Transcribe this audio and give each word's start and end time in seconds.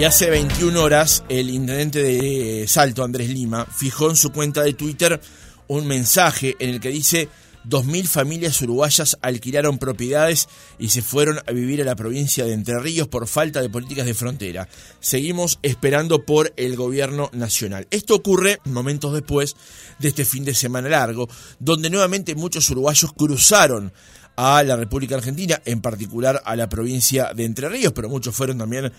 Y 0.00 0.04
hace 0.06 0.30
21 0.30 0.82
horas, 0.82 1.24
el 1.28 1.50
intendente 1.50 2.02
de 2.02 2.66
Salto, 2.66 3.04
Andrés 3.04 3.28
Lima, 3.28 3.66
fijó 3.66 4.08
en 4.08 4.16
su 4.16 4.32
cuenta 4.32 4.62
de 4.62 4.72
Twitter 4.72 5.20
un 5.68 5.86
mensaje 5.86 6.56
en 6.58 6.70
el 6.70 6.80
que 6.80 6.88
dice 6.88 7.28
2.000 7.68 8.06
familias 8.06 8.62
uruguayas 8.62 9.18
alquilaron 9.20 9.76
propiedades 9.76 10.48
y 10.78 10.88
se 10.88 11.02
fueron 11.02 11.40
a 11.46 11.52
vivir 11.52 11.82
a 11.82 11.84
la 11.84 11.96
provincia 11.96 12.46
de 12.46 12.54
Entre 12.54 12.78
Ríos 12.78 13.08
por 13.08 13.26
falta 13.26 13.60
de 13.60 13.68
políticas 13.68 14.06
de 14.06 14.14
frontera. 14.14 14.70
Seguimos 15.00 15.58
esperando 15.60 16.24
por 16.24 16.54
el 16.56 16.76
gobierno 16.76 17.28
nacional. 17.34 17.86
Esto 17.90 18.14
ocurre 18.14 18.58
momentos 18.64 19.12
después 19.12 19.54
de 19.98 20.08
este 20.08 20.24
fin 20.24 20.46
de 20.46 20.54
semana 20.54 20.88
largo, 20.88 21.28
donde 21.58 21.90
nuevamente 21.90 22.34
muchos 22.34 22.70
uruguayos 22.70 23.12
cruzaron 23.12 23.92
a 24.34 24.62
la 24.62 24.76
República 24.76 25.16
Argentina, 25.16 25.60
en 25.66 25.82
particular 25.82 26.40
a 26.46 26.56
la 26.56 26.70
provincia 26.70 27.34
de 27.34 27.44
Entre 27.44 27.68
Ríos, 27.68 27.92
pero 27.92 28.08
muchos 28.08 28.34
fueron 28.34 28.56
también 28.56 28.90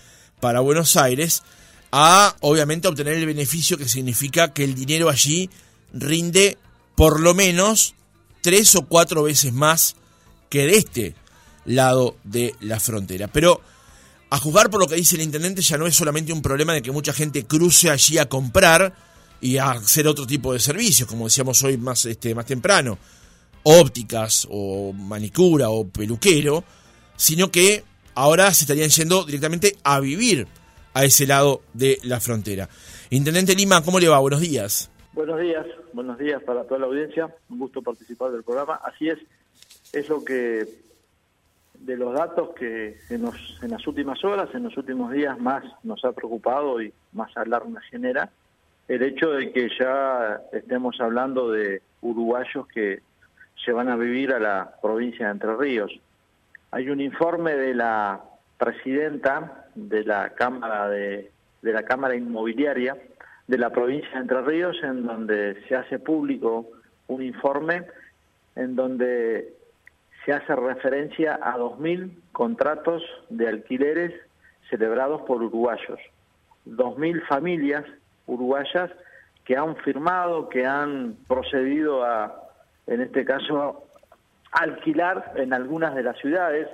para 0.42 0.58
Buenos 0.58 0.96
Aires, 0.96 1.44
a 1.92 2.34
obviamente 2.40 2.88
obtener 2.88 3.14
el 3.14 3.26
beneficio 3.26 3.78
que 3.78 3.88
significa 3.88 4.52
que 4.52 4.64
el 4.64 4.74
dinero 4.74 5.08
allí 5.08 5.48
rinde 5.92 6.58
por 6.96 7.20
lo 7.20 7.32
menos 7.32 7.94
tres 8.40 8.74
o 8.74 8.82
cuatro 8.82 9.22
veces 9.22 9.52
más 9.52 9.94
que 10.50 10.66
de 10.66 10.78
este 10.78 11.14
lado 11.64 12.16
de 12.24 12.56
la 12.58 12.80
frontera. 12.80 13.28
Pero 13.28 13.60
a 14.30 14.38
juzgar 14.38 14.68
por 14.68 14.80
lo 14.80 14.88
que 14.88 14.96
dice 14.96 15.14
el 15.14 15.22
intendente 15.22 15.62
ya 15.62 15.78
no 15.78 15.86
es 15.86 15.94
solamente 15.94 16.32
un 16.32 16.42
problema 16.42 16.74
de 16.74 16.82
que 16.82 16.90
mucha 16.90 17.12
gente 17.12 17.44
cruce 17.44 17.88
allí 17.88 18.18
a 18.18 18.28
comprar 18.28 18.96
y 19.40 19.58
a 19.58 19.70
hacer 19.70 20.08
otro 20.08 20.26
tipo 20.26 20.52
de 20.52 20.58
servicios, 20.58 21.08
como 21.08 21.26
decíamos 21.26 21.62
hoy 21.62 21.76
más, 21.76 22.04
este, 22.04 22.34
más 22.34 22.46
temprano, 22.46 22.98
ópticas 23.62 24.48
o 24.50 24.92
manicura 24.92 25.70
o 25.70 25.86
peluquero, 25.86 26.64
sino 27.16 27.52
que 27.52 27.84
ahora 28.14 28.52
se 28.52 28.64
estarían 28.64 28.90
yendo 28.90 29.24
directamente 29.24 29.76
a 29.84 30.00
vivir 30.00 30.46
a 30.94 31.04
ese 31.04 31.26
lado 31.26 31.62
de 31.72 31.98
la 32.04 32.20
frontera. 32.20 32.68
Intendente 33.10 33.54
Lima, 33.54 33.82
¿cómo 33.82 33.98
le 33.98 34.08
va? 34.08 34.18
Buenos 34.18 34.40
días. 34.40 34.90
Buenos 35.12 35.40
días, 35.40 35.66
buenos 35.92 36.18
días 36.18 36.42
para 36.42 36.64
toda 36.64 36.80
la 36.80 36.86
audiencia. 36.86 37.34
Un 37.50 37.58
gusto 37.58 37.82
participar 37.82 38.32
del 38.32 38.42
programa. 38.42 38.80
Así 38.82 39.08
es, 39.08 39.18
es 39.92 40.08
lo 40.08 40.24
que 40.24 40.66
de 41.74 41.96
los 41.96 42.14
datos 42.14 42.50
que 42.54 42.96
en, 43.10 43.28
en 43.62 43.70
las 43.70 43.86
últimas 43.86 44.24
horas, 44.24 44.48
en 44.54 44.62
los 44.62 44.76
últimos 44.76 45.12
días 45.12 45.38
más 45.38 45.64
nos 45.82 46.04
ha 46.04 46.12
preocupado 46.12 46.80
y 46.80 46.92
más 47.12 47.36
alarma 47.36 47.80
genera, 47.90 48.30
el 48.88 49.02
hecho 49.02 49.30
de 49.30 49.52
que 49.52 49.68
ya 49.78 50.40
estemos 50.52 51.00
hablando 51.00 51.50
de 51.50 51.82
uruguayos 52.00 52.66
que 52.68 53.02
se 53.64 53.72
van 53.72 53.88
a 53.88 53.96
vivir 53.96 54.32
a 54.32 54.38
la 54.38 54.74
provincia 54.80 55.26
de 55.26 55.32
Entre 55.32 55.56
Ríos. 55.56 55.92
Hay 56.74 56.88
un 56.88 57.02
informe 57.02 57.54
de 57.54 57.74
la 57.74 58.22
presidenta 58.56 59.66
de 59.74 60.04
la 60.04 60.30
Cámara 60.30 60.88
de, 60.88 61.30
la 61.60 61.82
Cámara 61.82 62.16
Inmobiliaria 62.16 62.96
de 63.46 63.58
la 63.58 63.68
provincia 63.68 64.10
de 64.14 64.20
Entre 64.20 64.40
Ríos 64.40 64.76
en 64.82 65.06
donde 65.06 65.62
se 65.68 65.76
hace 65.76 65.98
público 65.98 66.66
un 67.08 67.22
informe 67.22 67.82
en 68.56 68.74
donde 68.74 69.52
se 70.24 70.32
hace 70.32 70.56
referencia 70.56 71.38
a 71.42 71.58
2.000 71.58 72.10
contratos 72.32 73.02
de 73.28 73.48
alquileres 73.48 74.14
celebrados 74.70 75.20
por 75.22 75.42
uruguayos. 75.42 76.00
2.000 76.66 77.26
familias 77.26 77.84
uruguayas 78.26 78.90
que 79.44 79.58
han 79.58 79.76
firmado, 79.76 80.48
que 80.48 80.64
han 80.64 81.18
procedido 81.28 82.02
a, 82.02 82.48
en 82.86 83.02
este 83.02 83.26
caso, 83.26 83.84
alquilar 84.52 85.32
en 85.36 85.52
algunas 85.52 85.94
de 85.94 86.02
las 86.02 86.18
ciudades 86.18 86.68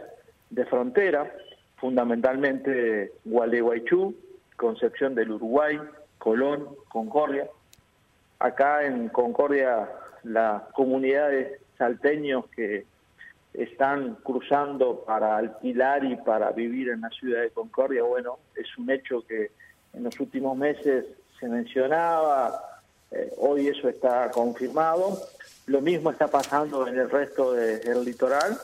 de 0.50 0.66
frontera, 0.66 1.32
fundamentalmente 1.76 3.12
Gualeguaychú, 3.24 4.14
Concepción 4.56 5.14
del 5.14 5.30
Uruguay, 5.30 5.78
Colón, 6.18 6.68
Concordia. 6.88 7.48
Acá 8.40 8.84
en 8.84 9.08
Concordia, 9.08 9.88
las 10.24 10.62
comunidades 10.72 11.60
salteños 11.76 12.46
que 12.54 12.84
están 13.54 14.16
cruzando 14.16 15.04
para 15.06 15.36
alquilar 15.36 16.04
y 16.04 16.16
para 16.16 16.50
vivir 16.50 16.90
en 16.90 17.00
la 17.00 17.10
ciudad 17.10 17.42
de 17.42 17.50
Concordia, 17.50 18.02
bueno, 18.02 18.38
es 18.56 18.76
un 18.76 18.90
hecho 18.90 19.24
que 19.26 19.50
en 19.94 20.04
los 20.04 20.18
últimos 20.20 20.56
meses 20.56 21.06
se 21.38 21.48
mencionaba, 21.48 22.80
eh, 23.10 23.32
hoy 23.38 23.68
eso 23.68 23.88
está 23.88 24.30
confirmado. 24.30 25.18
Lo 25.68 25.82
mismo 25.82 26.10
está 26.10 26.28
pasando 26.28 26.86
en 26.86 26.98
el 26.98 27.10
resto 27.10 27.52
del 27.52 28.02
litoral. 28.02 28.58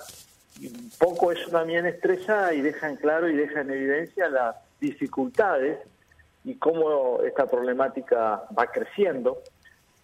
Un 0.60 0.90
poco 0.98 1.32
eso 1.32 1.50
también 1.50 1.84
estresa 1.84 2.54
y 2.54 2.62
deja 2.62 2.88
en 2.88 2.96
claro 2.96 3.28
y 3.28 3.36
deja 3.36 3.60
en 3.60 3.70
evidencia 3.70 4.28
las 4.28 4.56
dificultades 4.80 5.78
y 6.44 6.54
cómo 6.54 7.20
esta 7.22 7.46
problemática 7.46 8.44
va 8.58 8.66
creciendo, 8.72 9.38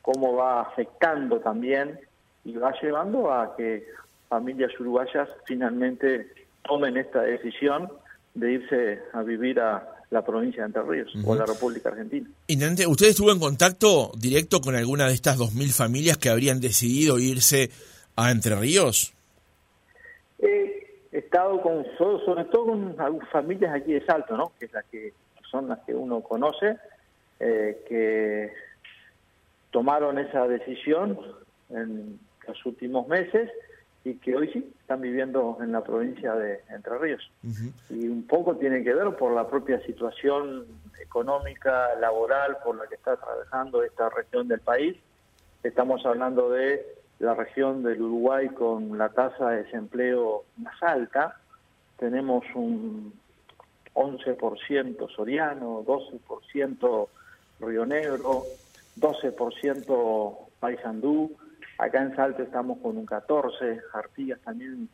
cómo 0.03 0.34
va 0.37 0.60
afectando 0.60 1.41
también 1.41 1.99
y 2.44 2.53
va 2.56 2.75
llevando 2.83 3.33
a 3.33 3.56
que 3.56 3.87
familias 4.28 4.78
uruguayas 4.78 5.28
finalmente 5.47 6.31
tomen 6.65 6.99
esta 6.99 7.22
decisión 7.22 7.91
de 8.34 8.53
irse 8.53 9.03
a 9.15 9.22
vivir 9.22 9.59
a 9.59 10.00
la 10.10 10.25
provincia 10.25 10.62
de 10.62 10.66
Entre 10.66 10.82
Ríos 10.82 11.12
o 11.25 11.34
la 11.34 11.47
República 11.47 11.88
Argentina. 11.88 12.28
Intendente, 12.48 12.87
¿usted 12.87 13.09
estuvo 13.09 13.31
en 13.32 13.38
contacto 13.38 14.10
directo 14.19 14.60
con 14.60 14.75
alguna 14.75 15.06
de 15.06 15.15
estas 15.15 15.38
2.000 15.38 15.72
familias 15.72 16.19
que 16.19 16.28
habrían 16.28 16.60
decidido 16.60 17.19
irse 17.19 17.71
a 18.16 18.31
Entre 18.31 18.54
Ríos? 18.56 19.15
He 21.12 21.19
estado 21.19 21.60
con, 21.60 21.84
sobre 21.98 22.44
todo 22.44 22.66
con 22.66 23.21
familias 23.32 23.75
aquí 23.75 23.93
de 23.93 24.04
Salto, 24.06 24.37
¿no? 24.37 24.53
que 24.59 24.66
es 24.66 24.72
la 24.72 24.82
que 24.82 25.12
son 25.50 25.69
las 25.69 25.81
que 25.81 25.94
uno 25.94 26.22
conoce, 26.22 26.77
eh, 27.41 27.84
que 27.88 28.53
tomaron 29.71 30.19
esa 30.19 30.47
decisión 30.47 31.19
en 31.71 32.19
los 32.47 32.66
últimos 32.66 33.09
meses 33.09 33.50
y 34.05 34.15
que 34.15 34.34
hoy 34.34 34.50
sí 34.53 34.72
están 34.81 35.00
viviendo 35.03 35.59
en 35.61 35.72
la 35.72 35.83
provincia 35.83 36.34
de 36.34 36.61
Entre 36.71 36.99
Ríos. 36.99 37.31
Y 37.91 38.09
un 38.09 38.27
poco 38.27 38.56
tiene 38.56 38.83
que 38.83 38.94
ver 38.94 39.15
por 39.16 39.33
la 39.33 39.47
propia 39.49 39.81
situación 39.84 40.66
económica, 41.00 41.94
laboral, 42.00 42.56
por 42.65 42.77
la 42.77 42.87
que 42.87 42.94
está 42.94 43.12
atravesando 43.12 43.83
esta 43.83 44.09
región 44.09 44.49
del 44.49 44.60
país. 44.60 44.97
Estamos 45.62 46.05
hablando 46.06 46.50
de 46.50 46.84
la 47.19 47.34
región 47.34 47.83
del 47.83 48.00
Uruguay 48.00 48.49
con 48.49 48.97
la 48.97 49.10
tasa 49.10 49.50
de 49.50 49.65
desempleo 49.65 50.44
más 50.56 50.83
alta. 50.83 51.37
Tenemos 51.99 52.44
un 52.55 53.12
11% 53.94 55.15
Soriano, 55.15 55.84
12% 55.84 57.09
Río 57.60 57.84
Negro, 57.84 58.44
12% 58.99 60.39
Paysandú, 60.59 61.37
Acá 61.81 62.03
en 62.03 62.15
Salto 62.15 62.43
estamos 62.43 62.79
con 62.81 62.99
un 62.99 63.07
14, 63.07 63.81
Artigas 63.95 64.39
también 64.41 64.87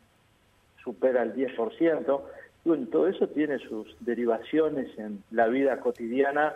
supera 0.81 1.21
el 1.21 1.35
10%. 1.35 2.21
Y 2.63 2.69
bueno, 2.69 2.87
todo 2.89 3.09
eso 3.09 3.27
tiene 3.27 3.59
sus 3.59 3.93
derivaciones 3.99 4.97
en 4.97 5.21
la 5.31 5.47
vida 5.47 5.81
cotidiana 5.81 6.53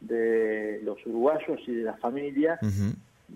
de 0.00 0.80
los 0.84 1.04
uruguayos 1.04 1.60
y 1.66 1.74
de 1.74 1.82
la 1.82 1.94
familia. 1.94 2.60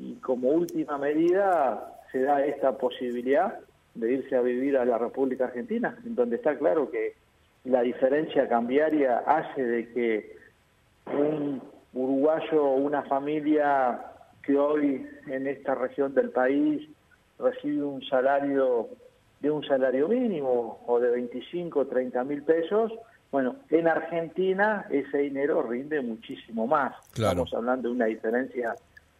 Y 0.00 0.14
como 0.16 0.50
última 0.50 0.98
medida 0.98 1.92
se 2.12 2.22
da 2.22 2.44
esta 2.46 2.78
posibilidad 2.78 3.58
de 3.96 4.12
irse 4.12 4.36
a 4.36 4.40
vivir 4.40 4.76
a 4.76 4.84
la 4.84 4.98
República 4.98 5.46
Argentina, 5.46 5.98
en 6.06 6.14
donde 6.14 6.36
está 6.36 6.56
claro 6.56 6.92
que 6.92 7.14
la 7.64 7.82
diferencia 7.82 8.48
cambiaria 8.48 9.18
hace 9.26 9.64
de 9.64 9.92
que 9.92 10.36
un 11.12 11.60
uruguayo 11.92 12.62
o 12.62 12.76
una 12.76 13.02
familia 13.02 14.12
que 14.46 14.56
hoy 14.56 15.06
en 15.26 15.46
esta 15.48 15.74
región 15.74 16.14
del 16.14 16.30
país 16.30 16.88
recibe 17.38 17.82
un 17.82 18.02
salario 18.04 18.88
de 19.40 19.50
un 19.50 19.62
salario 19.64 20.08
mínimo 20.08 20.80
o 20.86 20.98
de 20.98 21.10
25 21.10 21.86
30 21.86 22.24
mil 22.24 22.42
pesos, 22.42 22.92
bueno, 23.30 23.56
en 23.68 23.86
Argentina 23.86 24.86
ese 24.88 25.18
dinero 25.18 25.62
rinde 25.62 26.00
muchísimo 26.00 26.66
más. 26.66 26.94
Estamos 27.08 27.52
hablando 27.52 27.88
de 27.88 27.94
una 27.94 28.06
diferencia 28.06 28.74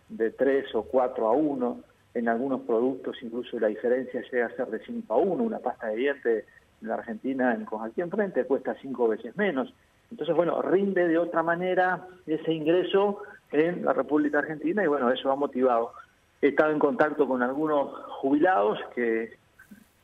de 0.09 0.31
3 0.31 0.75
o 0.75 0.83
4 0.85 1.27
a 1.27 1.33
1. 1.33 1.81
En 2.15 2.29
algunos 2.29 2.63
productos 2.63 3.17
incluso 3.21 3.59
la 3.59 3.67
diferencia 3.67 4.23
llega 4.31 4.47
a 4.47 4.57
ser 4.57 4.69
de 4.69 4.79
5 4.79 5.13
a 5.13 5.17
1. 5.19 5.43
Una 5.43 5.59
pasta 5.59 5.89
de 5.89 5.97
dientes 5.97 6.45
en 6.81 6.89
la 6.89 6.95
Argentina, 6.95 7.53
en, 7.53 7.67
aquí 7.83 8.01
enfrente, 8.01 8.45
cuesta 8.45 8.75
5 8.81 9.09
veces 9.09 9.37
menos. 9.37 9.75
Entonces, 10.11 10.35
bueno, 10.37 10.63
rinde 10.63 11.09
de 11.09 11.19
otra 11.19 11.43
manera 11.43 12.07
ese 12.27 12.53
ingreso 12.53 13.23
en 13.53 13.85
la 13.85 13.93
República 13.93 14.39
Argentina 14.39 14.83
y 14.83 14.87
bueno, 14.87 15.11
eso 15.11 15.31
ha 15.31 15.37
motivado. 15.37 15.93
He 16.41 16.49
estado 16.49 16.73
en 16.73 16.79
contacto 16.79 17.27
con 17.27 17.43
algunos 17.43 17.93
jubilados 18.21 18.79
que 18.95 19.37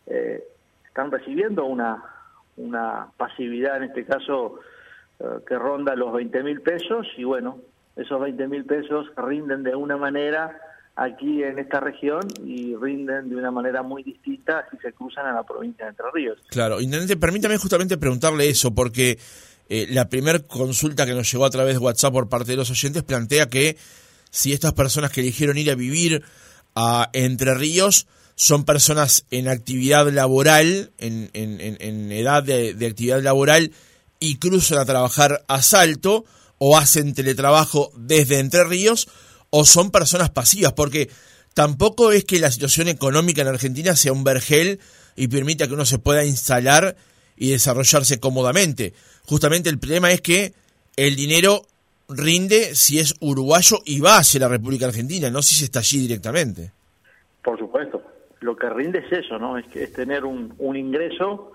eh, 0.07 0.45
están 0.87 1.11
recibiendo 1.11 1.65
una, 1.65 2.03
una 2.57 3.09
pasividad, 3.17 3.79
en 3.79 3.85
este 3.85 4.05
caso, 4.05 4.61
eh, 5.21 5.25
que 5.47 5.59
ronda 5.59 5.95
los 5.95 6.13
20 6.13 6.43
mil 6.43 6.61
pesos 6.61 7.07
y 7.17 7.25
bueno, 7.25 7.59
esos 7.97 8.21
20 8.21 8.49
mil 8.49 8.65
pesos 8.65 9.07
rinden 9.17 9.63
de 9.63 9.75
una 9.75 9.97
manera 9.97 10.59
aquí 10.97 11.43
en 11.43 11.59
esta 11.59 11.81
región 11.81 12.21
y 12.45 12.77
rinden 12.77 13.31
de 13.31 13.37
una 13.37 13.51
manera 13.51 13.83
muy 13.83 14.03
distinta 14.03 14.67
si 14.71 14.77
se 14.79 14.93
cruzan 14.93 15.27
a 15.27 15.33
la 15.33 15.43
provincia 15.43 15.87
de 15.87 15.91
Entre 15.91 16.07
Ríos. 16.13 16.39
Claro, 16.49 16.81
Intendente, 16.81 17.17
permítame 17.17 17.57
justamente 17.57 17.97
preguntarle 17.97 18.49
eso, 18.49 18.75
porque 18.75 19.19
eh, 19.75 19.87
la 19.89 20.11
primera 20.11 20.39
consulta 20.41 21.07
que 21.07 21.15
nos 21.15 21.33
llegó 21.33 21.47
a 21.47 21.51
través 21.51 21.77
de 21.77 21.79
WhatsApp 21.79 22.13
por 22.13 22.29
parte 22.29 22.51
de 22.51 22.59
los 22.59 22.69
oyentes 22.69 23.05
plantea 23.05 23.49
que 23.49 23.79
si 24.31 24.53
estas 24.53 24.75
personas 24.75 25.11
que 25.11 25.23
eligieron 25.23 25.57
ir 25.57 25.71
a 25.71 25.75
vivir 25.75 26.23
a 26.75 27.09
Entre 27.15 27.55
Ríos 27.55 28.07
son 28.35 28.67
personas 28.67 29.25
en 29.31 29.49
actividad 29.49 30.13
laboral, 30.13 30.93
en, 30.99 31.31
en, 31.33 32.13
edad 32.13 32.43
de, 32.43 32.75
de, 32.75 32.87
actividad 32.87 33.23
laboral 33.23 33.73
y 34.21 34.37
cruzan 34.37 34.77
a 34.77 34.85
trabajar 34.85 35.43
a 35.49 35.63
Salto 35.63 36.27
o 36.59 36.77
hacen 36.77 37.15
teletrabajo 37.15 37.93
desde 37.97 38.41
Entre 38.41 38.65
Ríos 38.65 39.09
o 39.49 39.65
son 39.65 39.91
personas 39.91 40.29
pasivas, 40.29 40.75
porque 40.75 41.09
tampoco 41.55 42.13
es 42.13 42.25
que 42.25 42.41
la 42.41 42.51
situación 42.51 42.89
económica 42.89 43.41
en 43.41 43.49
Argentina 43.49 43.97
sea 43.97 44.13
un 44.13 44.23
vergel 44.23 44.81
y 45.17 45.29
permita 45.29 45.67
que 45.67 45.73
uno 45.73 45.87
se 45.87 45.99
pueda 45.99 46.27
instalar 46.27 46.95
y 47.39 47.51
desarrollarse 47.51 48.21
cómodamente. 48.21 48.93
Justamente 49.27 49.71
el 49.71 49.79
problema 49.79 50.11
es 50.11 50.21
que 50.21 50.53
el 50.97 51.17
dinero 51.17 51.63
rinde 52.09 52.75
si 52.75 52.99
es 52.99 53.15
uruguayo 53.21 53.79
y 53.85 54.01
va 54.01 54.19
hacia 54.19 54.41
la 54.41 54.49
República 54.49 54.87
Argentina, 54.87 55.31
no 55.31 55.43
si 55.43 55.55
se 55.55 55.65
está 55.65 55.79
allí 55.79 55.99
directamente. 56.01 56.73
Por 57.43 57.59
supuesto, 57.59 58.03
lo 58.41 58.57
que 58.57 58.69
rinde 58.69 58.99
es 58.99 59.13
eso, 59.13 59.39
¿no? 59.39 59.59
Es, 59.59 59.67
que 59.67 59.85
es 59.85 59.93
tener 59.93 60.25
un, 60.25 60.55
un 60.59 60.77
ingreso 60.77 61.53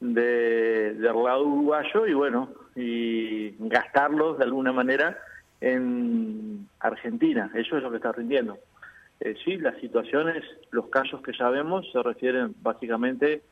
de, 0.00 0.94
del 0.94 1.02
lado 1.02 1.44
uruguayo 1.44 2.06
y 2.06 2.14
bueno, 2.14 2.48
y 2.74 3.54
gastarlos 3.68 4.38
de 4.38 4.44
alguna 4.44 4.72
manera 4.72 5.18
en 5.60 6.66
Argentina, 6.78 7.50
eso 7.54 7.76
es 7.76 7.82
lo 7.82 7.90
que 7.90 7.96
está 7.96 8.12
rindiendo. 8.12 8.58
Eh, 9.20 9.34
sí, 9.44 9.58
las 9.58 9.78
situaciones, 9.80 10.42
los 10.70 10.88
casos 10.88 11.20
que 11.22 11.34
sabemos 11.34 11.86
se 11.92 12.02
refieren 12.02 12.54
básicamente 12.62 13.42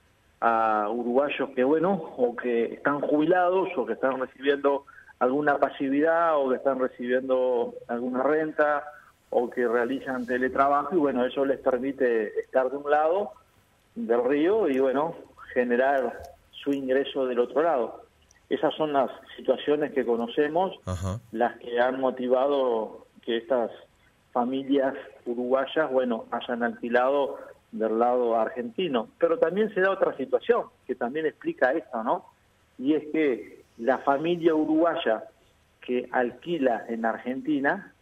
a 0.41 0.89
uruguayos 0.91 1.51
que, 1.51 1.65
bueno, 1.65 1.93
o 2.17 2.37
que 2.37 2.75
están 2.75 3.01
jubilados 3.01 3.69
o 3.77 3.87
que 3.87 3.95
están 3.95 4.21
recibiendo 4.21 4.85
alguna 5.19 5.59
pasividad 5.59 6.39
o 6.39 6.51
que 6.51 6.57
están 6.57 6.79
recibiendo 6.79 7.75
alguna 7.89 8.23
renta 8.23 8.85
o 9.31 9.51
que 9.51 9.67
realizan 9.67 10.27
teletrabajo 10.27 10.95
y 10.95 10.99
bueno, 10.99 11.25
eso 11.25 11.45
les 11.45 11.59
permite 11.59 12.39
estar 12.41 12.71
de 12.71 12.77
un 12.77 12.91
lado 12.91 13.33
del 13.95 14.25
río 14.25 14.69
y 14.69 14.79
bueno, 14.79 15.15
generar 15.53 16.23
su 16.51 16.73
ingreso 16.73 17.27
del 17.27 17.41
otro 17.41 17.63
lado. 17.63 18.03
Esas 18.49 18.75
son 18.75 18.93
las 18.93 19.11
situaciones 19.37 19.93
que 19.93 20.07
conocemos, 20.07 20.75
las 21.33 21.59
que 21.59 21.79
han 21.81 22.01
motivado 22.01 23.07
que 23.23 23.37
estas 23.37 23.71
familias 24.33 24.95
uruguayas, 25.27 25.91
bueno, 25.91 26.25
hayan 26.31 26.63
alquilado 26.63 27.37
del 27.73 27.99
lado 27.99 28.39
argentino. 28.39 29.09
Pero 29.19 29.39
también 29.39 29.73
se 29.75 29.81
da 29.81 29.91
otra 29.91 30.17
situación 30.17 30.65
que 30.87 30.95
también 30.95 31.27
explica 31.27 31.73
esto, 31.73 32.03
¿no? 32.03 32.27
Y 32.79 32.95
es 32.95 33.05
que 33.13 33.63
la 33.79 33.99
familia 33.99 34.55
uruguaya 34.55 35.25
que 35.81 36.09
alquila 36.13 36.85
en 36.89 37.05
Argentina, 37.05 37.93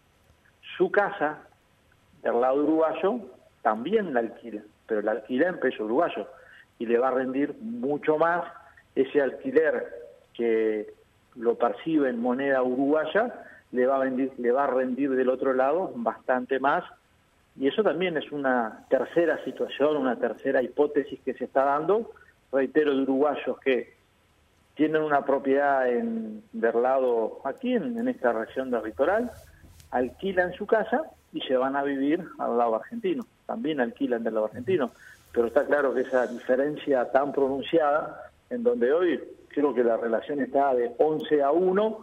su 0.77 0.91
casa 0.91 1.39
del 2.23 2.41
lado 2.41 2.63
uruguayo 2.63 3.21
también 3.63 4.15
la 4.15 4.21
alquila, 4.21 4.63
pero 4.87 5.03
la 5.03 5.13
alquila 5.13 5.49
en 5.49 5.61
peso 5.61 5.85
uruguayo 5.85 6.27
y 6.79 6.87
le 6.87 6.99
va 6.99 7.09
a 7.09 7.13
rendir 7.13 7.55
mucho 7.61 8.19
más 8.19 8.45
ese 8.95 9.21
alquiler 9.21 9.87
que 10.35 10.93
lo 11.37 11.57
percibe 11.57 12.09
en 12.09 12.21
moneda 12.21 12.63
uruguaya, 12.63 13.45
le 13.73 13.87
va 13.87 13.97
a, 13.97 14.01
rendir, 14.01 14.33
le 14.39 14.53
va 14.53 14.65
a 14.65 14.69
rendir 14.69 15.11
del 15.11 15.29
otro 15.29 15.53
lado 15.53 15.93
bastante 15.95 16.59
más. 16.59 16.85
Y 17.59 17.69
eso 17.69 17.83
también 17.83 18.17
es 18.17 18.31
una 18.33 18.85
tercera 18.91 19.43
situación, 19.45 19.97
una 19.97 20.17
tercera 20.17 20.63
hipótesis 20.63 21.21
que 21.25 21.35
se 21.35 21.45
está 21.45 21.65
dando, 21.65 22.13
reitero, 22.53 22.95
de 22.95 23.03
uruguayos 23.03 23.59
que 23.61 23.97
tienen 24.75 25.03
una 25.03 25.25
propiedad 25.25 25.89
en 25.89 26.43
del 26.53 26.83
lado 26.83 27.41
aquí, 27.45 27.73
en, 27.73 28.07
esta 28.09 28.33
región 28.33 28.71
del 28.71 28.85
litoral, 28.85 29.31
alquilan 29.91 30.53
su 30.53 30.67
casa 30.67 31.03
y 31.33 31.41
se 31.41 31.57
van 31.57 31.77
a 31.77 31.83
vivir 31.83 32.23
al 32.39 32.59
lado 32.59 32.77
argentino. 32.77 33.25
También 33.47 33.81
alquilan 33.81 34.23
del 34.23 34.35
lado 34.35 34.47
argentino. 34.47 34.91
Pero 35.33 35.47
está 35.47 35.65
claro 35.65 35.95
que 35.95 36.03
esa 36.03 36.27
diferencia 36.27 37.11
tan 37.11 37.33
pronunciada, 37.33 38.31
en 38.51 38.63
donde 38.63 38.93
hoy 38.93 39.21
creo 39.49 39.75
que 39.75 39.83
la 39.83 39.97
relación 39.97 40.41
está 40.41 40.75
de 40.75 40.93
11 40.99 41.43
a 41.43 41.53
1, 41.53 41.99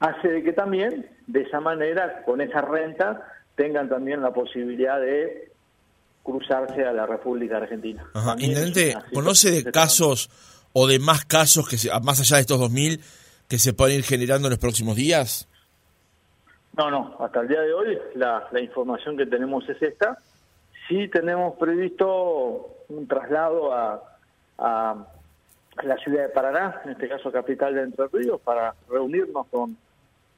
hace 0.00 0.28
de 0.28 0.42
que 0.42 0.52
también, 0.54 1.06
de 1.26 1.42
esa 1.42 1.60
manera, 1.60 2.22
con 2.24 2.40
esa 2.40 2.62
renta, 2.62 3.26
tengan 3.56 3.88
también 3.88 4.22
la 4.22 4.32
posibilidad 4.32 5.00
de 5.00 5.50
cruzarse 6.22 6.84
a 6.84 6.92
la 6.92 7.06
República 7.06 7.56
Argentina. 7.56 8.04
Ajá. 8.14 8.36
¿conoce 9.12 9.50
de 9.50 9.70
casos 9.70 10.30
o 10.72 10.86
de 10.86 10.98
más 10.98 11.24
casos 11.24 11.68
que 11.68 11.76
más 12.02 12.20
allá 12.20 12.36
de 12.36 12.42
estos 12.42 12.60
2.000 12.60 13.00
que 13.48 13.58
se 13.58 13.72
pueden 13.72 13.98
ir 13.98 14.04
generando 14.04 14.48
en 14.48 14.50
los 14.50 14.58
próximos 14.58 14.96
días? 14.96 15.48
No, 16.76 16.90
no, 16.90 17.16
hasta 17.20 17.40
el 17.40 17.48
día 17.48 17.60
de 17.60 17.72
hoy 17.72 17.98
la, 18.16 18.48
la 18.52 18.60
información 18.60 19.16
que 19.16 19.24
tenemos 19.24 19.66
es 19.68 19.80
esta. 19.80 20.18
Sí 20.88 21.08
tenemos 21.08 21.56
previsto 21.56 22.84
un 22.88 23.08
traslado 23.08 23.72
a, 23.72 24.02
a 24.58 25.06
la 25.82 25.96
ciudad 25.98 26.22
de 26.22 26.28
Paraná, 26.28 26.80
en 26.84 26.92
este 26.92 27.08
caso 27.08 27.32
capital 27.32 27.74
de 27.74 27.82
Entre 27.82 28.06
Ríos, 28.12 28.40
para 28.42 28.74
reunirnos 28.88 29.46
con 29.48 29.76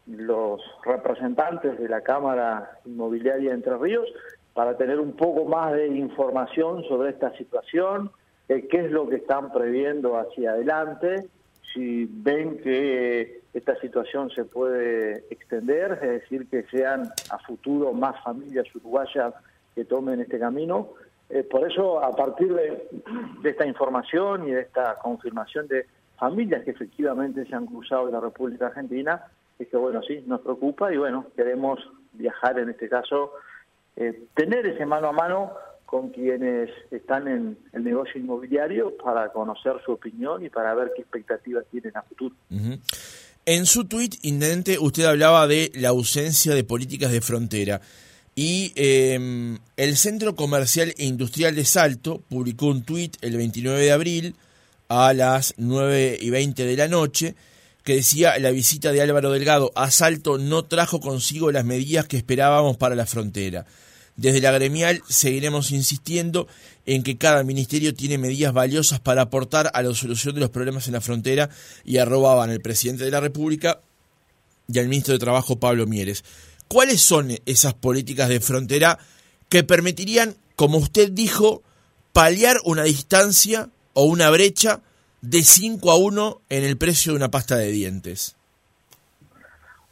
los 0.08 0.60
representantes 0.84 1.78
de 1.78 1.88
la 1.88 2.00
Cámara 2.00 2.78
Inmobiliaria 2.86 3.50
de 3.50 3.54
Entre 3.54 3.76
Ríos 3.76 4.08
para 4.54 4.76
tener 4.76 4.98
un 4.98 5.12
poco 5.12 5.44
más 5.44 5.72
de 5.72 5.86
información 5.88 6.82
sobre 6.84 7.10
esta 7.10 7.36
situación, 7.36 8.10
eh, 8.48 8.66
qué 8.68 8.86
es 8.86 8.90
lo 8.90 9.08
que 9.08 9.16
están 9.16 9.52
previendo 9.52 10.18
hacia 10.18 10.52
adelante, 10.52 11.28
si 11.72 12.06
ven 12.10 12.58
que 12.58 13.42
esta 13.52 13.78
situación 13.80 14.30
se 14.30 14.44
puede 14.44 15.24
extender, 15.30 15.98
es 16.02 16.22
decir, 16.22 16.48
que 16.48 16.64
sean 16.64 17.10
a 17.30 17.38
futuro 17.38 17.92
más 17.92 18.22
familias 18.22 18.66
uruguayas 18.74 19.34
que 19.74 19.84
tomen 19.84 20.20
este 20.20 20.38
camino, 20.38 20.88
eh, 21.30 21.42
por 21.42 21.70
eso, 21.70 22.02
a 22.02 22.14
partir 22.16 22.54
de, 22.54 22.88
esta 23.44 23.66
información 23.66 24.48
y 24.48 24.52
de 24.52 24.62
esta 24.62 24.94
confirmación 24.94 25.68
de 25.68 25.86
familias 26.16 26.64
que 26.64 26.70
efectivamente 26.70 27.44
se 27.46 27.54
han 27.54 27.66
cruzado 27.66 28.08
en 28.08 28.14
la 28.14 28.20
República 28.20 28.68
Argentina, 28.68 29.22
es 29.58 29.68
que, 29.68 29.76
bueno, 29.76 30.00
sí, 30.06 30.22
nos 30.26 30.40
preocupa 30.40 30.92
y, 30.92 30.96
bueno, 30.96 31.26
queremos 31.36 31.80
viajar 32.12 32.58
en 32.58 32.70
este 32.70 32.88
caso, 32.88 33.32
eh, 33.96 34.24
tener 34.34 34.66
ese 34.66 34.86
mano 34.86 35.08
a 35.08 35.12
mano 35.12 35.52
con 35.84 36.10
quienes 36.10 36.70
están 36.90 37.26
en 37.28 37.58
el 37.72 37.82
negocio 37.82 38.20
inmobiliario 38.20 38.94
para 38.98 39.32
conocer 39.32 39.72
su 39.84 39.92
opinión 39.92 40.44
y 40.44 40.50
para 40.50 40.74
ver 40.74 40.92
qué 40.94 41.00
expectativas 41.00 41.64
tienen 41.70 41.96
a 41.96 42.02
futuro. 42.02 42.34
En 43.46 43.64
su 43.64 43.86
tuit, 43.86 44.16
Intendente, 44.22 44.78
usted 44.78 45.04
hablaba 45.04 45.46
de 45.46 45.72
la 45.74 45.88
ausencia 45.88 46.54
de 46.54 46.62
políticas 46.64 47.10
de 47.10 47.22
frontera. 47.22 47.80
Y 48.34 48.72
em, 48.76 49.58
el 49.78 49.96
Centro 49.96 50.36
Comercial 50.36 50.92
e 50.98 51.06
Industrial 51.06 51.54
de 51.54 51.64
Salto 51.64 52.20
publicó 52.28 52.66
un 52.66 52.82
tuit 52.84 53.16
el 53.22 53.38
29 53.38 53.80
de 53.80 53.90
abril 53.90 54.36
a 54.88 55.14
las 55.14 55.54
9 55.56 56.18
y 56.20 56.28
20 56.28 56.66
de 56.66 56.76
la 56.76 56.88
noche 56.88 57.34
que 57.88 57.94
decía 57.94 58.38
la 58.38 58.50
visita 58.50 58.92
de 58.92 59.00
Álvaro 59.00 59.30
Delgado 59.30 59.72
a 59.74 59.90
Salto 59.90 60.36
no 60.36 60.66
trajo 60.66 61.00
consigo 61.00 61.50
las 61.50 61.64
medidas 61.64 62.06
que 62.06 62.18
esperábamos 62.18 62.76
para 62.76 62.94
la 62.94 63.06
frontera. 63.06 63.64
Desde 64.14 64.42
la 64.42 64.50
gremial 64.50 65.00
seguiremos 65.08 65.70
insistiendo 65.70 66.48
en 66.84 67.02
que 67.02 67.16
cada 67.16 67.42
ministerio 67.44 67.94
tiene 67.94 68.18
medidas 68.18 68.52
valiosas 68.52 69.00
para 69.00 69.22
aportar 69.22 69.70
a 69.72 69.82
la 69.82 69.94
solución 69.94 70.34
de 70.34 70.42
los 70.42 70.50
problemas 70.50 70.86
en 70.86 70.92
la 70.92 71.00
frontera 71.00 71.48
y 71.82 71.96
arrobaban 71.96 72.50
al 72.50 72.60
presidente 72.60 73.04
de 73.04 73.10
la 73.10 73.20
República 73.20 73.80
y 74.70 74.78
al 74.78 74.88
ministro 74.88 75.14
de 75.14 75.20
Trabajo 75.20 75.58
Pablo 75.58 75.86
Mieres. 75.86 76.24
¿Cuáles 76.68 77.00
son 77.00 77.38
esas 77.46 77.72
políticas 77.72 78.28
de 78.28 78.40
frontera 78.40 78.98
que 79.48 79.64
permitirían, 79.64 80.36
como 80.56 80.76
usted 80.76 81.10
dijo, 81.10 81.62
paliar 82.12 82.58
una 82.64 82.82
distancia 82.82 83.70
o 83.94 84.04
una 84.04 84.28
brecha 84.28 84.82
de 85.20 85.42
5 85.42 85.90
a 85.90 85.98
1 85.98 86.40
en 86.48 86.64
el 86.64 86.76
precio 86.78 87.12
de 87.12 87.18
una 87.18 87.28
pasta 87.28 87.56
de 87.56 87.68
dientes? 87.68 88.36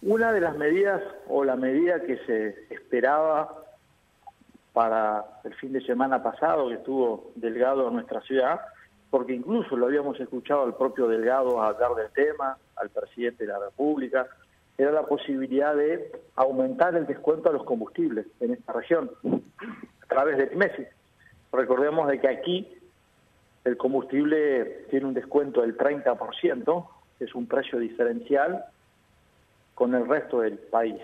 Una 0.02 0.32
de 0.32 0.40
las 0.40 0.56
medidas 0.56 1.02
o 1.28 1.44
la 1.44 1.56
medida 1.56 2.00
que 2.02 2.18
se 2.26 2.74
esperaba 2.74 3.64
para 4.72 5.24
el 5.44 5.54
fin 5.54 5.72
de 5.72 5.80
semana 5.80 6.22
pasado 6.22 6.68
que 6.68 6.74
estuvo 6.74 7.32
Delgado 7.34 7.88
en 7.88 7.94
nuestra 7.94 8.20
ciudad, 8.20 8.60
porque 9.10 9.32
incluso 9.32 9.76
lo 9.76 9.86
habíamos 9.86 10.20
escuchado 10.20 10.64
al 10.64 10.76
propio 10.76 11.08
Delgado 11.08 11.62
hablar 11.62 11.94
del 11.94 12.10
tema, 12.12 12.58
al 12.76 12.90
presidente 12.90 13.46
de 13.46 13.52
la 13.52 13.58
República, 13.58 14.26
era 14.78 14.92
la 14.92 15.06
posibilidad 15.06 15.74
de 15.74 16.12
aumentar 16.34 16.94
el 16.94 17.06
descuento 17.06 17.48
a 17.48 17.52
los 17.52 17.64
combustibles 17.64 18.26
en 18.40 18.52
esta 18.52 18.74
región 18.74 19.10
a 20.02 20.06
través 20.06 20.36
de 20.36 20.54
meses. 20.54 20.88
Recordemos 21.50 22.08
de 22.08 22.20
que 22.20 22.28
aquí 22.28 22.75
el 23.66 23.76
combustible 23.76 24.86
tiene 24.90 25.06
un 25.06 25.14
descuento 25.14 25.60
del 25.62 25.76
30%, 25.76 26.86
es 27.18 27.34
un 27.34 27.46
precio 27.46 27.80
diferencial 27.80 28.64
con 29.74 29.94
el 29.94 30.06
resto 30.06 30.40
del 30.40 30.56
país. 30.56 31.00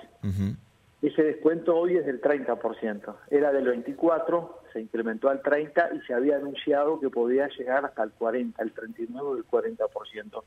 Ese 1.02 1.24
descuento 1.24 1.76
hoy 1.76 1.96
es 1.96 2.06
del 2.06 2.20
30%, 2.20 3.14
era 3.30 3.52
del 3.52 3.66
24, 3.66 4.60
se 4.72 4.80
incrementó 4.80 5.28
al 5.28 5.42
30 5.42 5.90
y 5.94 6.00
se 6.02 6.14
había 6.14 6.36
anunciado 6.36 7.00
que 7.00 7.10
podía 7.10 7.48
llegar 7.48 7.84
hasta 7.84 8.04
el 8.04 8.12
40, 8.12 8.62
el 8.62 8.70
39 8.70 9.28
o 9.28 9.36
el 9.36 9.44
40%. 9.44 10.42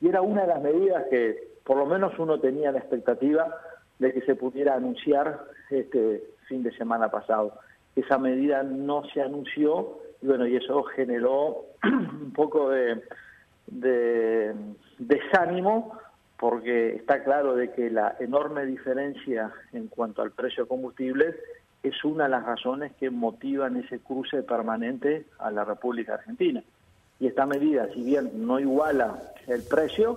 Y 0.00 0.08
era 0.08 0.22
una 0.22 0.42
de 0.42 0.48
las 0.48 0.62
medidas 0.62 1.04
que 1.10 1.50
por 1.64 1.76
lo 1.76 1.84
menos 1.84 2.18
uno 2.18 2.40
tenía 2.40 2.72
la 2.72 2.78
expectativa 2.78 3.54
de 3.98 4.14
que 4.14 4.22
se 4.22 4.34
pudiera 4.34 4.74
anunciar 4.74 5.44
este 5.68 6.24
fin 6.46 6.62
de 6.62 6.74
semana 6.78 7.10
pasado. 7.10 7.52
Esa 7.94 8.16
medida 8.16 8.62
no 8.62 9.04
se 9.12 9.20
anunció 9.20 9.98
y 10.20 10.26
bueno, 10.26 10.46
y 10.46 10.56
eso 10.56 10.82
generó 10.84 11.64
un 11.84 12.32
poco 12.34 12.70
de, 12.70 13.02
de 13.66 14.54
desánimo 14.98 15.98
porque 16.38 16.94
está 16.96 17.24
claro 17.24 17.56
de 17.56 17.72
que 17.72 17.90
la 17.90 18.16
enorme 18.20 18.64
diferencia 18.64 19.52
en 19.72 19.88
cuanto 19.88 20.22
al 20.22 20.30
precio 20.30 20.64
de 20.64 20.68
combustibles 20.68 21.34
es 21.82 22.04
una 22.04 22.24
de 22.24 22.30
las 22.30 22.44
razones 22.44 22.92
que 22.98 23.10
motivan 23.10 23.76
ese 23.76 23.98
cruce 23.98 24.42
permanente 24.42 25.26
a 25.38 25.50
la 25.50 25.64
República 25.64 26.14
Argentina. 26.14 26.62
Y 27.20 27.26
esta 27.26 27.46
medida, 27.46 27.88
si 27.92 28.02
bien 28.02 28.46
no 28.46 28.60
iguala 28.60 29.20
el 29.48 29.62
precio, 29.64 30.16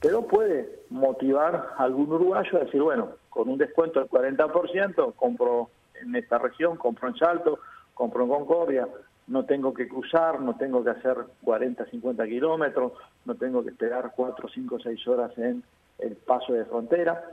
pero 0.00 0.22
puede 0.26 0.68
motivar 0.90 1.74
a 1.76 1.82
algún 1.82 2.12
uruguayo 2.12 2.58
a 2.58 2.64
decir, 2.64 2.80
bueno, 2.80 3.10
con 3.28 3.48
un 3.48 3.58
descuento 3.58 4.00
del 4.00 4.08
40%, 4.08 5.14
compro 5.14 5.70
en 6.00 6.16
esta 6.16 6.38
región, 6.38 6.76
compro 6.76 7.08
en 7.08 7.16
Salto, 7.16 7.58
compro 7.94 8.24
en 8.24 8.30
Concordia, 8.30 8.88
no 9.28 9.44
tengo 9.44 9.72
que 9.74 9.86
cruzar, 9.86 10.40
no 10.40 10.56
tengo 10.56 10.82
que 10.82 10.90
hacer 10.90 11.16
40, 11.42 11.84
50 11.86 12.26
kilómetros, 12.26 12.92
no 13.24 13.34
tengo 13.34 13.62
que 13.62 13.70
esperar 13.70 14.12
4, 14.16 14.48
5, 14.48 14.78
6 14.82 15.08
horas 15.08 15.38
en 15.38 15.62
el 15.98 16.16
paso 16.16 16.52
de 16.52 16.64
frontera. 16.64 17.24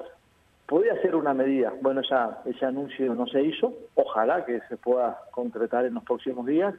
Podría 0.67 0.99
ser 1.01 1.15
una 1.15 1.33
medida. 1.33 1.73
Bueno, 1.81 2.01
esa, 2.01 2.41
ese 2.45 2.65
anuncio 2.65 3.13
no 3.13 3.27
se 3.27 3.41
hizo. 3.41 3.73
Ojalá 3.95 4.45
que 4.45 4.61
se 4.67 4.77
pueda 4.77 5.19
concretar 5.31 5.85
en 5.85 5.93
los 5.93 6.03
próximos 6.03 6.45
días. 6.45 6.73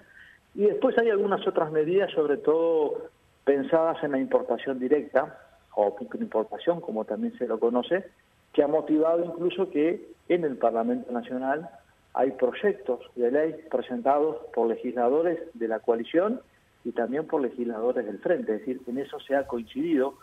Y 0.55 0.63
después 0.63 0.97
hay 0.99 1.11
algunas 1.11 1.47
otras 1.47 1.71
medidas, 1.71 2.11
sobre 2.13 2.37
todo 2.37 3.09
pensadas 3.45 4.03
en 4.03 4.13
la 4.13 4.19
importación 4.19 4.79
directa, 4.79 5.39
o 5.77 5.95
importación, 6.19 6.81
como 6.81 7.05
también 7.05 7.37
se 7.39 7.47
lo 7.47 7.61
conoce, 7.61 8.05
que 8.53 8.63
ha 8.63 8.67
motivado 8.67 9.25
incluso 9.25 9.71
que 9.71 10.09
en 10.29 10.45
el 10.45 10.57
Parlamento 10.57 11.13
Nacional 11.13 11.69
hay 12.17 12.31
proyectos 12.33 13.01
de 13.15 13.31
ley 13.31 13.55
presentados 13.71 14.39
por 14.55 14.69
legisladores 14.69 15.39
de 15.53 15.69
la 15.69 15.81
coalición 15.81 16.41
y 16.83 16.93
también 16.93 17.27
por 17.27 17.43
legisladores 17.43 18.07
del 18.07 18.19
frente. 18.21 18.55
Es 18.55 18.61
decir, 18.61 18.81
en 18.87 18.99
eso 18.99 19.21
se 19.21 19.37
ha 19.37 19.47
coincidido. 19.47 20.15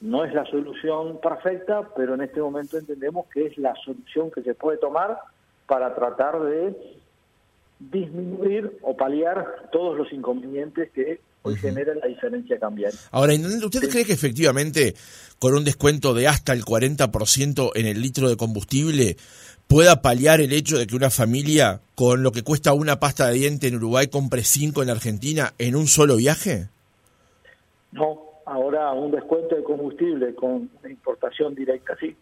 No 0.00 0.24
es 0.24 0.32
la 0.32 0.46
solución 0.46 1.18
perfecta, 1.20 1.88
pero 1.96 2.14
en 2.14 2.20
este 2.20 2.40
momento 2.40 2.78
entendemos 2.78 3.26
que 3.26 3.46
es 3.46 3.58
la 3.58 3.74
solución 3.84 4.30
que 4.30 4.42
se 4.42 4.54
puede 4.54 4.78
tomar 4.78 5.18
para 5.66 5.92
tratar 5.94 6.40
de 6.40 7.00
disminuir 7.80 8.78
o 8.82 8.96
paliar 8.96 9.70
todos 9.72 9.98
los 9.98 10.12
inconvenientes 10.12 10.92
que 10.92 11.20
hoy 11.42 11.56
generan 11.56 11.98
la 12.00 12.06
diferencia 12.06 12.58
cambiante. 12.58 12.98
Ahora, 13.10 13.34
¿usted 13.34 13.88
cree 13.88 14.04
que 14.04 14.12
efectivamente 14.12 14.94
con 15.38 15.54
un 15.54 15.64
descuento 15.64 16.14
de 16.14 16.28
hasta 16.28 16.52
el 16.52 16.64
40% 16.64 17.72
en 17.74 17.86
el 17.86 18.02
litro 18.02 18.28
de 18.28 18.36
combustible 18.36 19.16
pueda 19.66 20.02
paliar 20.02 20.40
el 20.40 20.52
hecho 20.52 20.78
de 20.78 20.86
que 20.86 20.96
una 20.96 21.10
familia 21.10 21.80
con 21.94 22.22
lo 22.22 22.32
que 22.32 22.42
cuesta 22.42 22.72
una 22.72 22.98
pasta 23.00 23.28
de 23.28 23.34
diente 23.34 23.68
en 23.68 23.76
Uruguay 23.76 24.08
compre 24.08 24.42
cinco 24.42 24.82
en 24.82 24.90
Argentina 24.90 25.54
en 25.58 25.76
un 25.76 25.86
solo 25.86 26.16
viaje? 26.16 26.68
No, 27.92 28.18
ahora 28.46 28.92
un 28.92 29.12
descuento 29.12 29.54
de 29.54 29.62
combustible 29.62 30.34
con 30.34 30.68
importación 30.88 31.54
directa, 31.54 31.96
sí. 31.98 32.16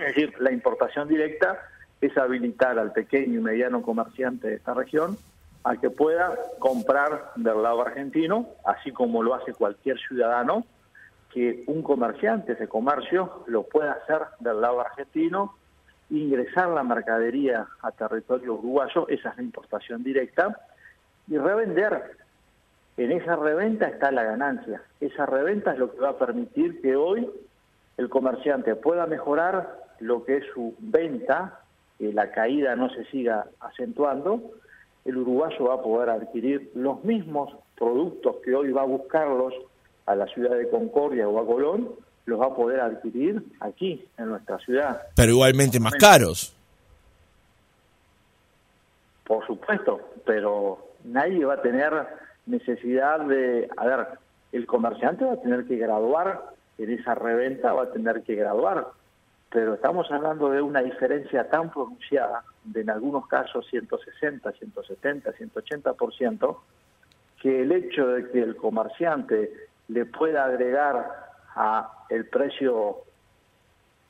Es 0.00 0.16
decir, 0.16 0.34
la 0.40 0.50
importación 0.50 1.08
directa 1.08 1.58
es 2.00 2.16
habilitar 2.16 2.78
al 2.78 2.92
pequeño 2.92 3.38
y 3.38 3.42
mediano 3.42 3.82
comerciante 3.82 4.48
de 4.48 4.54
esta 4.56 4.74
región 4.74 5.16
a 5.64 5.76
que 5.76 5.90
pueda 5.90 6.36
comprar 6.58 7.32
del 7.36 7.62
lado 7.62 7.82
argentino, 7.82 8.48
así 8.64 8.90
como 8.92 9.22
lo 9.22 9.34
hace 9.34 9.52
cualquier 9.52 9.98
ciudadano, 9.98 10.64
que 11.32 11.64
un 11.66 11.82
comerciante, 11.82 12.52
ese 12.52 12.68
comercio, 12.68 13.44
lo 13.46 13.62
pueda 13.62 13.92
hacer 13.92 14.22
del 14.40 14.60
lado 14.60 14.80
argentino 14.80 15.54
ingresar 16.10 16.68
la 16.68 16.82
mercadería 16.82 17.66
a 17.80 17.90
territorio 17.90 18.54
uruguayo, 18.54 19.08
esa 19.08 19.30
es 19.30 19.36
la 19.38 19.42
importación 19.42 20.02
directa, 20.02 20.60
y 21.28 21.38
revender. 21.38 22.16
En 22.98 23.12
esa 23.12 23.36
reventa 23.36 23.86
está 23.86 24.10
la 24.10 24.24
ganancia. 24.24 24.82
Esa 25.00 25.24
reventa 25.24 25.72
es 25.72 25.78
lo 25.78 25.90
que 25.90 26.00
va 26.00 26.10
a 26.10 26.18
permitir 26.18 26.82
que 26.82 26.96
hoy 26.96 27.30
el 27.96 28.10
comerciante 28.10 28.74
pueda 28.74 29.06
mejorar 29.06 29.78
lo 30.00 30.24
que 30.24 30.38
es 30.38 30.44
su 30.52 30.74
venta, 30.78 31.60
que 31.98 32.12
la 32.12 32.30
caída 32.32 32.76
no 32.76 32.90
se 32.90 33.04
siga 33.06 33.46
acentuando, 33.60 34.42
el 35.04 35.16
uruguayo 35.16 35.64
va 35.64 35.74
a 35.74 35.82
poder 35.82 36.10
adquirir 36.10 36.70
los 36.74 37.02
mismos 37.04 37.54
productos 37.76 38.36
que 38.44 38.54
hoy 38.54 38.70
va 38.70 38.82
a 38.82 38.86
buscarlos 38.86 39.54
a 40.06 40.14
la 40.14 40.26
ciudad 40.26 40.56
de 40.56 40.68
Concordia 40.68 41.28
o 41.28 41.40
a 41.40 41.46
Colón, 41.46 41.88
los 42.26 42.40
va 42.40 42.46
a 42.46 42.54
poder 42.54 42.80
adquirir 42.80 43.42
aquí, 43.60 44.04
en 44.18 44.28
nuestra 44.28 44.58
ciudad. 44.58 45.02
Pero 45.16 45.32
igualmente 45.32 45.80
más 45.80 45.94
caros. 45.94 46.54
Por 49.24 49.46
supuesto, 49.46 50.00
pero 50.24 50.78
nadie 51.04 51.44
va 51.44 51.54
a 51.54 51.62
tener 51.62 51.92
necesidad 52.46 53.20
de... 53.20 53.68
A 53.76 53.86
ver, 53.86 54.06
el 54.52 54.66
comerciante 54.66 55.24
va 55.24 55.34
a 55.34 55.40
tener 55.40 55.64
que 55.64 55.76
graduar, 55.76 56.52
en 56.78 56.90
esa 56.90 57.14
reventa 57.14 57.72
va 57.72 57.84
a 57.84 57.92
tener 57.92 58.22
que 58.22 58.34
graduar, 58.34 58.88
pero 59.52 59.74
estamos 59.74 60.10
hablando 60.10 60.50
de 60.50 60.62
una 60.62 60.80
diferencia 60.80 61.48
tan 61.48 61.70
pronunciada, 61.70 62.42
de 62.64 62.80
en 62.80 62.90
algunos 62.90 63.26
casos 63.26 63.66
160, 63.68 64.50
170, 64.50 65.32
180%, 65.32 66.56
que 67.40 67.62
el 67.62 67.72
hecho 67.72 68.08
de 68.08 68.30
que 68.30 68.40
el 68.40 68.56
comerciante 68.56 69.52
le 69.88 70.06
pueda 70.06 70.44
agregar 70.46 71.34
a 71.54 72.06
el 72.08 72.26
precio 72.26 73.02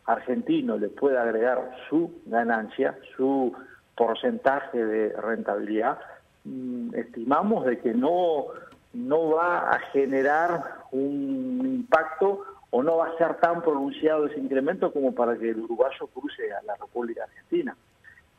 argentino 0.06 0.78
le 0.78 0.88
puede 0.88 1.18
agregar 1.18 1.76
su 1.88 2.20
ganancia, 2.26 2.96
su 3.16 3.52
porcentaje 3.96 4.84
de 4.84 5.08
rentabilidad, 5.20 5.98
mm, 6.44 6.94
estimamos 6.94 7.66
de 7.66 7.78
que 7.78 7.94
no, 7.94 8.46
no 8.92 9.30
va 9.30 9.70
a 9.70 9.78
generar 9.92 10.82
un 10.92 11.60
impacto 11.64 12.44
o 12.74 12.82
no 12.82 12.96
va 12.96 13.08
a 13.08 13.18
ser 13.18 13.36
tan 13.36 13.62
pronunciado 13.62 14.26
ese 14.26 14.40
incremento 14.40 14.92
como 14.92 15.14
para 15.14 15.36
que 15.36 15.50
el 15.50 15.60
uruguayo 15.60 16.06
cruce 16.06 16.52
a 16.52 16.62
la 16.62 16.74
República 16.76 17.24
Argentina. 17.24 17.76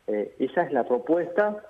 Eh, 0.07 0.35
esa 0.39 0.63
es 0.63 0.73
la 0.73 0.83
propuesta, 0.83 1.63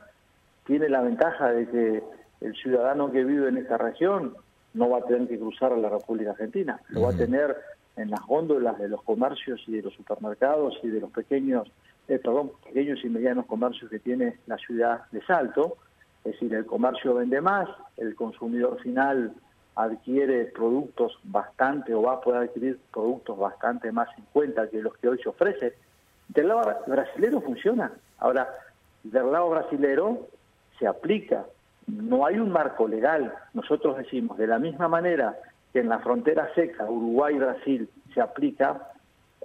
tiene 0.65 0.87
la 0.87 1.01
ventaja 1.01 1.51
de 1.51 1.67
que 1.67 2.03
el 2.39 2.55
ciudadano 2.55 3.11
que 3.11 3.25
vive 3.25 3.49
en 3.49 3.57
esta 3.57 3.77
región 3.77 4.35
no 4.73 4.89
va 4.89 4.99
a 4.99 5.05
tener 5.05 5.27
que 5.27 5.37
cruzar 5.37 5.73
a 5.73 5.77
la 5.77 5.89
República 5.89 6.31
Argentina, 6.31 6.79
lo 6.89 7.01
va 7.01 7.09
a 7.09 7.17
tener 7.17 7.55
en 7.97 8.09
las 8.09 8.21
góndolas 8.21 8.79
de 8.79 8.87
los 8.87 9.03
comercios 9.03 9.61
y 9.67 9.73
de 9.73 9.81
los 9.81 9.93
supermercados 9.93 10.79
y 10.83 10.87
de 10.87 11.01
los 11.01 11.11
pequeños, 11.11 11.69
eh, 12.07 12.17
perdón, 12.17 12.53
pequeños 12.63 13.03
y 13.03 13.09
medianos 13.09 13.45
comercios 13.45 13.91
que 13.91 13.99
tiene 13.99 14.37
la 14.47 14.57
ciudad 14.57 15.01
de 15.11 15.21
Salto. 15.25 15.77
Es 16.23 16.31
decir, 16.31 16.53
el 16.53 16.65
comercio 16.65 17.13
vende 17.15 17.41
más, 17.41 17.67
el 17.97 18.15
consumidor 18.15 18.79
final 18.81 19.33
adquiere 19.75 20.45
productos 20.45 21.17
bastante 21.23 21.93
o 21.93 22.03
va 22.03 22.13
a 22.13 22.21
poder 22.21 22.43
adquirir 22.43 22.79
productos 22.91 23.37
bastante 23.37 23.91
más 23.91 24.07
en 24.17 24.25
cuenta 24.31 24.69
que 24.69 24.81
los 24.81 24.95
que 24.97 25.09
hoy 25.09 25.19
se 25.21 25.29
ofrece. 25.29 25.73
Del 26.27 26.47
lado 26.47 26.75
brasilero 26.87 27.41
funciona. 27.41 27.91
Ahora, 28.19 28.47
del 29.03 29.31
lado 29.31 29.49
brasilero 29.49 30.27
se 30.79 30.87
aplica 30.87 31.45
no 31.87 32.25
hay 32.25 32.39
un 32.39 32.51
marco 32.51 32.87
legal. 32.87 33.33
Nosotros 33.53 33.97
decimos, 33.97 34.37
de 34.37 34.47
la 34.47 34.59
misma 34.59 34.87
manera 34.87 35.37
que 35.71 35.79
en 35.79 35.89
la 35.89 35.99
frontera 35.99 36.49
seca 36.55 36.85
Uruguay-Brasil 36.89 37.89
se 38.13 38.21
aplica, 38.21 38.89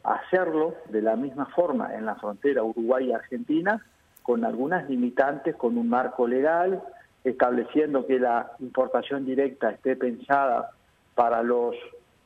hacerlo 0.05 0.75
de 0.89 1.03
la 1.03 1.17
misma 1.17 1.47
forma 1.47 1.95
en 1.95 2.07
la 2.07 2.15
frontera 2.17 2.63
Uruguay-Argentina, 2.63 3.85
con 4.23 4.45
algunas 4.45 4.89
limitantes, 4.89 5.57
con 5.57 5.79
un 5.79 5.89
marco 5.89 6.27
legal, 6.27 6.83
estableciendo 7.31 8.07
que 8.07 8.19
la 8.19 8.53
importación 8.61 9.25
directa 9.25 9.71
esté 9.71 9.97
pensada 9.97 10.71
para 11.15 11.43
los 11.43 11.75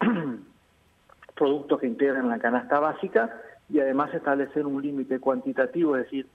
productos 1.35 1.81
que 1.81 1.87
integran 1.87 2.29
la 2.29 2.39
canasta 2.39 2.79
básica 2.79 3.41
y 3.69 3.81
además 3.81 4.13
establecer 4.15 4.67
un 4.67 4.83
límite 4.83 5.19
cuantitativo, 5.19 5.97
es 5.97 6.05
decir, 6.05 6.27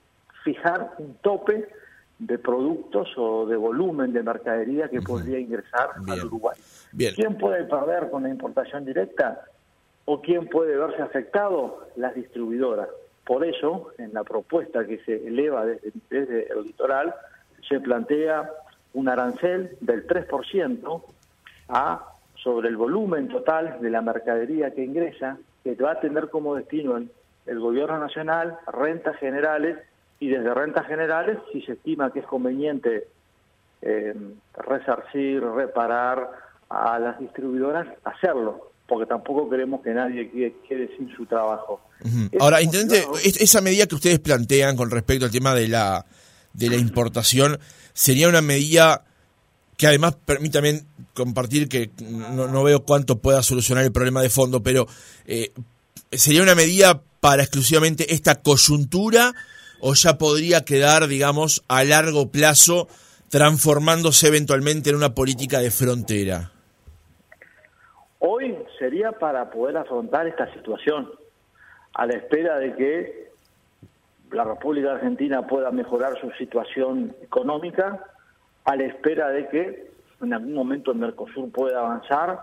fijar 0.42 0.94
un 0.98 1.14
tope 1.22 1.68
de 2.18 2.38
productos 2.38 3.08
o 3.16 3.46
de 3.46 3.56
volumen 3.56 4.12
de 4.12 4.22
mercadería 4.22 4.88
que 4.88 5.00
podría 5.00 5.38
ingresar 5.38 5.90
al 6.08 6.24
Uruguay. 6.24 6.56
¿Quién 7.14 7.38
puede 7.38 7.64
perder 7.64 8.10
con 8.10 8.24
la 8.24 8.28
importación 8.28 8.84
directa 8.84 9.44
o 10.04 10.20
quién 10.20 10.48
puede 10.48 10.76
verse 10.76 11.00
afectado? 11.00 11.88
Las 11.96 12.14
distribuidoras. 12.14 12.88
Por 13.24 13.44
eso, 13.44 13.92
en 13.98 14.14
la 14.14 14.24
propuesta 14.24 14.84
que 14.84 14.98
se 15.04 15.26
eleva 15.26 15.64
desde, 15.64 15.92
desde 16.10 16.52
el 16.52 16.64
litoral, 16.64 17.14
se 17.66 17.80
plantea 17.80 18.50
un 18.94 19.08
arancel 19.08 19.76
del 19.80 20.06
3% 20.06 21.02
a, 21.68 22.04
sobre 22.42 22.68
el 22.68 22.76
volumen 22.76 23.28
total 23.28 23.78
de 23.80 23.90
la 23.90 24.02
mercadería 24.02 24.72
que 24.72 24.84
ingresa, 24.84 25.38
que 25.64 25.74
va 25.74 25.92
a 25.92 26.00
tener 26.00 26.28
como 26.30 26.54
destino 26.54 26.96
el, 26.96 27.10
el 27.46 27.58
gobierno 27.58 27.98
nacional, 27.98 28.58
rentas 28.72 29.16
generales 29.18 29.78
y 30.20 30.28
desde 30.28 30.52
rentas 30.52 30.86
generales, 30.86 31.38
si 31.52 31.62
se 31.62 31.72
estima 31.72 32.12
que 32.12 32.20
es 32.20 32.26
conveniente 32.26 33.08
eh, 33.82 34.14
resarcir, 34.54 35.42
reparar 35.42 36.30
a 36.68 36.98
las 36.98 37.18
distribuidoras, 37.18 37.86
hacerlo. 38.04 38.72
porque 38.86 39.06
tampoco 39.06 39.48
queremos 39.48 39.82
que 39.82 39.92
nadie 39.92 40.30
quede, 40.66 40.90
sin 40.96 41.14
su 41.14 41.26
trabajo. 41.26 41.80
Ahora, 42.40 42.62
intendente, 42.62 43.04
esa 43.22 43.60
medida 43.60 43.86
que 43.86 43.94
ustedes 43.94 44.18
plantean 44.18 44.76
con 44.76 44.90
respecto 44.90 45.26
al 45.26 45.30
tema 45.30 45.54
de 45.54 45.68
la, 45.68 46.04
de 46.52 46.70
la 46.70 46.76
importación, 46.76 47.58
sería 47.92 48.28
una 48.28 48.42
medida 48.42 49.04
que 49.76 49.86
además 49.86 50.16
permítame 50.24 50.82
compartir 51.14 51.68
que 51.68 51.90
no, 52.00 52.62
veo 52.64 52.84
cuánto 52.84 53.18
pueda 53.18 53.42
solucionar 53.42 53.84
el 53.84 53.92
problema 53.92 54.22
de 54.22 54.30
fondo, 54.30 54.62
pero 54.62 54.86
eh, 55.26 55.52
sería 56.10 56.42
una 56.42 56.56
medida 56.56 57.02
para 57.20 57.42
exclusivamente 57.42 58.12
esta 58.12 58.42
coyuntura 58.42 59.34
o 59.80 59.94
ya 59.94 60.18
podría 60.18 60.64
quedar, 60.64 61.06
digamos, 61.06 61.64
a 61.68 61.84
largo 61.84 62.30
plazo 62.30 62.88
transformándose 63.28 64.28
eventualmente 64.28 64.90
en 64.90 64.96
una 64.96 65.14
política 65.14 65.60
de 65.60 65.70
frontera? 65.70 66.50
Hoy 68.20 68.56
sería 68.78 69.12
para 69.12 69.50
poder 69.50 69.76
afrontar 69.76 70.26
esta 70.26 70.52
situación, 70.54 71.10
a 71.94 72.06
la 72.06 72.14
espera 72.14 72.58
de 72.58 72.74
que 72.74 73.27
la 74.32 74.44
República 74.44 74.92
Argentina 74.92 75.46
pueda 75.46 75.70
mejorar 75.70 76.18
su 76.20 76.30
situación 76.32 77.14
económica, 77.22 78.04
a 78.64 78.76
la 78.76 78.84
espera 78.84 79.28
de 79.30 79.48
que 79.48 79.90
en 80.20 80.34
algún 80.34 80.54
momento 80.54 80.92
el 80.92 80.98
Mercosur 80.98 81.50
pueda 81.50 81.80
avanzar, 81.80 82.38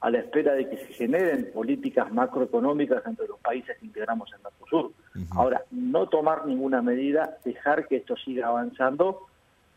a 0.00 0.10
la 0.10 0.18
espera 0.18 0.54
de 0.54 0.68
que 0.68 0.78
se 0.78 0.92
generen 0.94 1.50
políticas 1.52 2.10
macroeconómicas 2.12 3.04
entre 3.06 3.26
los 3.28 3.38
países 3.40 3.76
que 3.78 3.86
integramos 3.86 4.30
en 4.34 4.42
Mercosur. 4.42 4.92
Ahora, 5.32 5.62
no 5.70 6.06
tomar 6.08 6.46
ninguna 6.46 6.80
medida, 6.80 7.36
dejar 7.44 7.86
que 7.86 7.96
esto 7.96 8.16
siga 8.16 8.48
avanzando, 8.48 9.26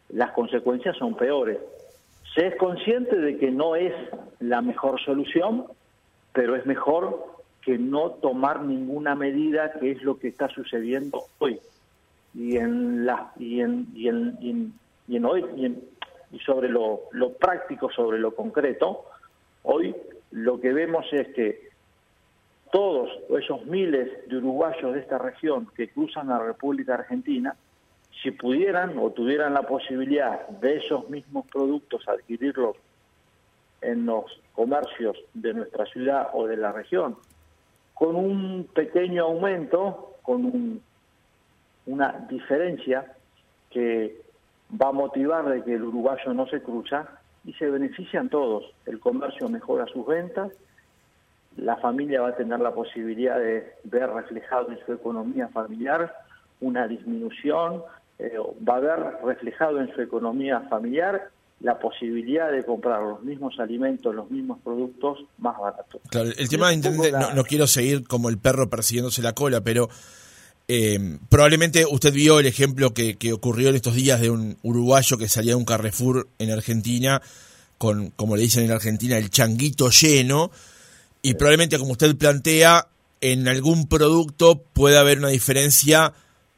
las 0.10 0.32
consecuencias 0.32 0.96
son 0.98 1.16
peores. 1.16 1.58
Se 2.34 2.48
es 2.48 2.56
consciente 2.56 3.16
de 3.18 3.38
que 3.38 3.52
no 3.52 3.76
es 3.76 3.94
la 4.40 4.62
mejor 4.62 5.00
solución, 5.02 5.66
pero 6.32 6.56
es 6.56 6.66
mejor 6.66 7.43
que 7.66 7.78
no 7.78 8.12
tomar 8.12 8.64
ninguna 8.64 9.16
medida, 9.16 9.74
que 9.74 9.92
es 9.92 10.02
lo 10.04 10.18
que 10.18 10.28
está 10.28 10.50
sucediendo 10.50 11.24
hoy. 11.40 11.60
Y 12.34 12.58
en 12.58 13.06
la 13.06 13.32
y 13.38 13.62
en 13.62 13.88
y 13.96 14.08
en, 14.08 14.38
y 15.08 15.16
en, 15.16 15.26
hoy 15.26 15.44
y, 16.32 16.40
sobre 16.40 16.68
lo, 16.68 17.02
lo 17.12 17.34
práctico, 17.34 17.92
sobre 17.92 18.20
lo 18.20 18.36
concreto, 18.36 19.06
hoy 19.64 19.96
lo 20.32 20.60
que 20.60 20.74
vemos 20.74 21.06
es 21.12 21.28
que 21.36 21.70
todos 22.72 23.10
esos 23.40 23.66
miles 23.68 24.28
de 24.28 24.38
uruguayos 24.38 24.94
de 24.94 25.00
esta 25.00 25.20
región 25.20 25.68
que 25.76 25.90
cruzan 25.90 26.30
la 26.30 26.40
República 26.40 26.96
Argentina, 26.96 27.56
si 28.22 28.32
pudieran 28.32 28.98
o 28.98 29.12
tuvieran 29.12 29.54
la 29.54 29.62
posibilidad 29.62 30.48
de 30.48 30.78
esos 30.78 31.08
mismos 31.10 31.46
productos 31.48 32.08
adquirirlos 32.08 32.78
en 33.82 34.08
los 34.08 34.26
comercios 34.54 35.18
de 35.36 35.54
nuestra 35.54 35.86
ciudad 35.86 36.30
o 36.34 36.48
de 36.48 36.58
la 36.58 36.72
región, 36.72 37.16
con 37.94 38.16
un 38.16 38.68
pequeño 38.74 39.24
aumento, 39.24 40.16
con 40.22 40.82
una 41.86 42.26
diferencia 42.30 43.14
que 43.70 44.22
va 44.82 44.90
a 44.90 44.94
motivar 44.94 45.50
de 45.50 45.64
que 45.64 45.76
el 45.76 45.84
uruguayo 45.84 46.34
no 46.34 46.48
se 46.48 46.62
cruza 46.62 47.08
y 47.46 47.54
se 47.54 47.70
benefician 47.70 48.30
todos. 48.30 48.74
El 48.86 49.00
comercio 49.00 49.50
mejora 49.50 49.86
sus 49.88 50.06
ventas, 50.06 50.52
la 51.58 51.78
familia 51.78 52.22
va 52.22 52.30
a 52.30 52.36
tener 52.36 52.60
la 52.60 52.72
posibilidad 52.72 53.38
de 53.38 53.74
ver 53.84 54.10
reflejado 54.10 54.72
en 54.72 54.84
su 54.86 54.94
economía 54.94 55.50
familiar 55.50 56.14
una 56.62 56.88
disminución, 56.88 57.84
eh, 58.20 58.38
va 58.68 58.78
a 58.78 58.80
ver 58.80 59.00
reflejado 59.24 59.82
en 59.82 59.94
su 59.94 60.02
economía 60.02 60.62
familiar 60.62 61.30
la 61.64 61.80
posibilidad 61.80 62.52
de 62.52 62.64
comprar 62.64 63.02
los 63.02 63.24
mismos 63.24 63.58
alimentos, 63.58 64.14
los 64.14 64.30
mismos 64.30 64.60
productos 64.64 65.20
más 65.38 65.58
baratos. 65.58 66.02
Claro, 66.10 66.30
el 66.38 66.50
tema, 66.50 66.76
no, 66.76 67.34
no, 67.34 67.44
quiero 67.46 67.68
seguir 67.68 68.06
como 68.06 68.30
el 68.30 68.38
perro 68.38 68.70
persiguiéndose 68.70 69.22
la 69.22 69.34
cola, 69.34 69.62
pero 69.62 69.90
eh, 70.68 71.18
probablemente 71.30 71.86
usted 71.90 72.14
vio 72.14 72.40
el 72.40 72.48
ejemplo 72.48 72.94
que, 72.94 73.16
que, 73.16 73.32
ocurrió 73.32 73.70
en 73.70 73.76
estos 73.76 73.96
días 73.96 74.20
de 74.20 74.30
un 74.30 74.58
uruguayo 74.62 75.18
que 75.18 75.30
salía 75.30 75.54
de 75.54 75.56
un 75.56 75.66
Carrefour 75.66 76.28
en 76.38 76.52
Argentina 76.52 77.22
con, 77.78 78.12
como 78.12 78.36
le 78.36 78.44
dicen 78.44 78.66
en 78.66 78.72
Argentina, 78.72 79.18
el 79.18 79.30
changuito 79.30 79.90
lleno, 79.90 80.52
y 81.22 81.36
probablemente, 81.36 81.80
como 81.80 81.94
usted 81.94 82.16
plantea, 82.18 82.88
en 83.22 83.48
algún 83.48 83.88
producto 83.88 84.62
puede 84.74 84.98
haber 84.98 85.18
una 85.18 85.30
diferencia, 85.30 86.14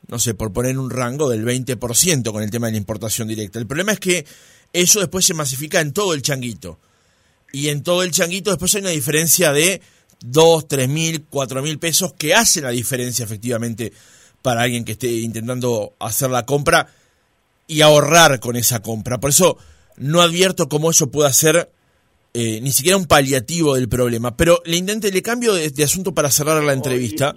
no 0.07 0.17
sé, 0.17 0.33
por 0.33 0.51
poner 0.51 0.79
un 0.79 0.89
rango 0.89 1.29
del 1.29 1.45
20% 1.45 2.31
con 2.31 2.41
el 2.41 2.49
tema 2.49 2.67
de 2.67 2.73
la 2.73 2.79
importación 2.79 3.27
directa. 3.27 3.59
El 3.59 3.67
problema 3.67 3.91
es 3.91 3.99
que 3.99 4.25
eso 4.81 4.99
después 4.99 5.25
se 5.25 5.33
masifica 5.33 5.79
en 5.79 5.93
todo 5.93 6.13
el 6.13 6.21
changuito. 6.21 6.79
Y 7.51 7.69
en 7.69 7.83
todo 7.83 8.03
el 8.03 8.11
changuito 8.11 8.49
después 8.49 8.75
hay 8.75 8.81
una 8.81 8.89
diferencia 8.89 9.53
de 9.53 9.81
2, 10.25 10.67
3 10.67 10.89
mil, 10.89 11.25
4 11.29 11.61
mil 11.61 11.79
pesos 11.79 12.13
que 12.13 12.33
hace 12.35 12.61
la 12.61 12.71
diferencia 12.71 13.23
efectivamente 13.23 13.93
para 14.41 14.63
alguien 14.63 14.83
que 14.83 14.91
esté 14.91 15.07
intentando 15.07 15.93
hacer 15.99 16.29
la 16.29 16.45
compra 16.45 16.87
y 17.67 17.81
ahorrar 17.81 18.39
con 18.41 18.57
esa 18.57 18.81
compra. 18.81 19.19
Por 19.19 19.29
eso 19.29 19.57
no 19.95 20.21
advierto 20.21 20.67
cómo 20.67 20.91
eso 20.91 21.09
pueda 21.09 21.31
ser 21.31 21.69
eh, 22.33 22.59
ni 22.61 22.71
siquiera 22.71 22.97
un 22.97 23.07
paliativo 23.07 23.75
del 23.75 23.87
problema. 23.87 24.35
Pero 24.35 24.61
le 24.65 24.75
intente, 24.75 25.09
le 25.09 25.21
cambio 25.21 25.53
de, 25.53 25.83
asunto 25.83 26.13
para 26.13 26.29
cerrar 26.29 26.61
la 26.61 26.73
entrevista. 26.73 27.33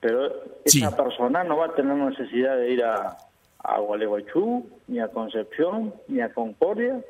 pero 0.00 0.30
esa 0.64 0.96
persona 0.96 1.42
no 1.42 1.56
va 1.56 1.66
a 1.66 1.74
tener 1.74 1.96
necesidad 1.96 2.56
de 2.56 2.72
ir 2.72 2.84
a, 2.84 3.16
a 3.66 3.80
Gualeguaychú, 3.80 4.66
ni 4.88 5.00
a 5.00 5.08
Concepción, 5.08 5.94
ni 6.08 6.20
a 6.20 6.32
Concordia, 6.32 7.00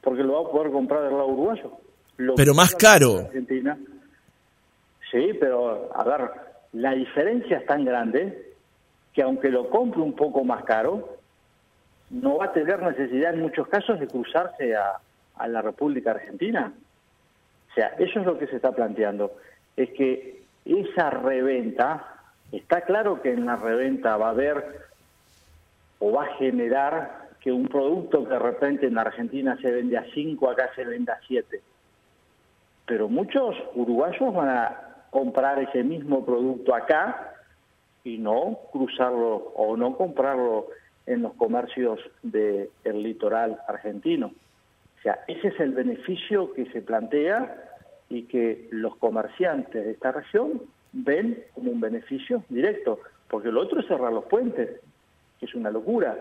porque 0.00 0.22
lo 0.22 0.42
va 0.42 0.48
a 0.48 0.52
poder 0.52 0.72
comprar 0.72 1.02
del 1.02 1.12
lado 1.12 1.28
uruguayo 1.28 1.86
pero 2.36 2.54
más 2.54 2.74
caro. 2.74 3.18
Argentina. 3.18 3.76
Sí, 5.10 5.30
pero 5.38 5.90
a 5.94 6.04
ver, 6.04 6.30
la 6.72 6.92
diferencia 6.92 7.58
es 7.58 7.66
tan 7.66 7.84
grande 7.84 8.54
que 9.12 9.22
aunque 9.22 9.50
lo 9.50 9.70
compre 9.70 10.00
un 10.00 10.14
poco 10.14 10.44
más 10.44 10.64
caro, 10.64 11.16
no 12.10 12.38
va 12.38 12.46
a 12.46 12.52
tener 12.52 12.82
necesidad 12.82 13.34
en 13.34 13.42
muchos 13.42 13.68
casos 13.68 13.98
de 13.98 14.06
cruzarse 14.06 14.74
a, 14.76 14.98
a 15.36 15.48
la 15.48 15.62
República 15.62 16.12
Argentina. 16.12 16.72
O 17.70 17.74
sea, 17.74 17.88
eso 17.98 18.20
es 18.20 18.26
lo 18.26 18.38
que 18.38 18.46
se 18.46 18.56
está 18.56 18.72
planteando. 18.72 19.32
Es 19.76 19.90
que 19.90 20.42
esa 20.64 21.10
reventa, 21.10 22.20
está 22.52 22.82
claro 22.82 23.22
que 23.22 23.32
en 23.32 23.46
la 23.46 23.56
reventa 23.56 24.16
va 24.16 24.28
a 24.28 24.30
haber 24.30 24.86
o 25.98 26.12
va 26.12 26.24
a 26.24 26.34
generar 26.36 27.28
que 27.40 27.52
un 27.52 27.68
producto 27.68 28.24
que 28.24 28.30
de 28.30 28.38
repente 28.38 28.86
en 28.86 28.98
Argentina 28.98 29.56
se 29.60 29.70
vende 29.70 29.96
a 29.96 30.04
5, 30.12 30.50
acá 30.50 30.70
se 30.74 30.84
vende 30.84 31.12
a 31.12 31.18
7 31.26 31.62
pero 32.86 33.08
muchos 33.08 33.56
uruguayos 33.74 34.32
van 34.32 34.48
a 34.48 34.80
comprar 35.10 35.58
ese 35.58 35.82
mismo 35.82 36.24
producto 36.24 36.74
acá 36.74 37.34
y 38.04 38.18
no 38.18 38.60
cruzarlo 38.72 39.52
o 39.56 39.76
no 39.76 39.96
comprarlo 39.96 40.68
en 41.06 41.22
los 41.22 41.34
comercios 41.34 42.00
del 42.22 42.70
litoral 42.84 43.58
argentino. 43.68 44.28
O 44.98 45.02
sea, 45.02 45.20
ese 45.26 45.48
es 45.48 45.60
el 45.60 45.72
beneficio 45.72 46.52
que 46.52 46.66
se 46.66 46.80
plantea 46.80 47.56
y 48.08 48.22
que 48.22 48.68
los 48.70 48.96
comerciantes 48.96 49.84
de 49.84 49.90
esta 49.90 50.12
región 50.12 50.62
ven 50.92 51.44
como 51.54 51.72
un 51.72 51.80
beneficio 51.80 52.44
directo, 52.48 53.00
porque 53.28 53.50
lo 53.50 53.62
otro 53.62 53.80
es 53.80 53.86
cerrar 53.86 54.12
los 54.12 54.24
puentes, 54.26 54.80
que 55.38 55.46
es 55.46 55.54
una 55.54 55.70
locura. 55.70 56.16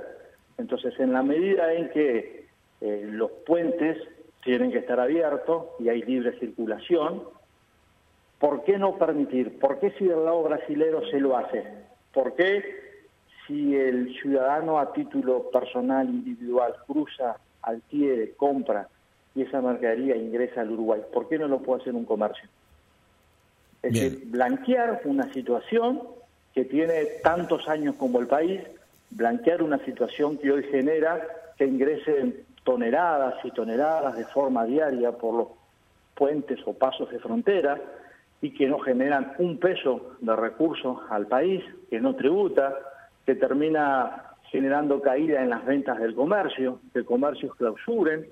Entonces, 0.57 0.93
en 0.99 1.13
la 1.13 1.23
medida 1.23 1.73
en 1.73 1.89
que 1.89 2.45
eh, 2.81 3.07
los 3.09 3.31
puentes 3.45 3.97
tienen 4.45 4.71
que 4.71 4.77
estar 4.77 4.99
abiertos 4.99 5.65
y 5.79 5.89
hay 5.89 6.03
libre 6.03 6.37
circulación. 6.39 7.23
¿Por 8.39 8.63
qué 8.63 8.77
no 8.77 8.97
permitir? 8.97 9.59
¿Por 9.59 9.79
qué 9.79 9.91
si 9.97 10.05
del 10.05 10.23
lado 10.23 10.43
brasilero 10.43 11.03
se 11.09 11.19
lo 11.19 11.35
hace? 11.35 11.63
¿Por 12.13 12.35
qué 12.35 12.63
si 13.47 13.75
el 13.75 14.13
ciudadano 14.21 14.79
a 14.79 14.93
título 14.93 15.49
personal, 15.49 16.07
individual, 16.07 16.75
cruza, 16.85 17.37
adquiere, 17.63 18.33
compra 18.35 18.87
y 19.33 19.41
esa 19.41 19.61
mercadería 19.61 20.15
ingresa 20.15 20.61
al 20.61 20.71
Uruguay? 20.71 21.01
¿Por 21.11 21.27
qué 21.27 21.39
no 21.39 21.47
lo 21.47 21.59
puede 21.59 21.81
hacer 21.81 21.95
un 21.95 22.05
comercio? 22.05 22.47
Es 23.81 23.93
decir, 23.93 24.27
blanquear 24.27 25.01
una 25.05 25.31
situación 25.33 26.01
que 26.53 26.65
tiene 26.65 27.05
tantos 27.23 27.67
años 27.67 27.95
como 27.95 28.19
el 28.19 28.27
país, 28.27 28.61
blanquear 29.09 29.63
una 29.63 29.79
situación 29.85 30.37
que 30.37 30.51
hoy 30.51 30.63
genera 30.63 31.21
que 31.57 31.65
ingresen 31.65 32.45
toneladas 32.63 33.35
y 33.43 33.51
toneladas 33.51 34.17
de 34.17 34.25
forma 34.25 34.65
diaria 34.65 35.11
por 35.11 35.35
los 35.35 35.47
puentes 36.15 36.59
o 36.65 36.73
pasos 36.73 37.09
de 37.11 37.19
frontera 37.19 37.79
y 38.41 38.51
que 38.51 38.67
no 38.67 38.79
generan 38.79 39.33
un 39.39 39.57
peso 39.57 40.15
de 40.19 40.35
recursos 40.35 40.99
al 41.09 41.27
país, 41.27 41.63
que 41.89 41.99
no 41.99 42.15
tributa, 42.15 42.75
que 43.25 43.35
termina 43.35 44.35
generando 44.51 45.01
caída 45.01 45.41
en 45.41 45.49
las 45.49 45.65
ventas 45.65 45.97
del 45.99 46.15
comercio, 46.15 46.79
que 46.93 47.03
comercios 47.03 47.55
clausuren. 47.55 48.27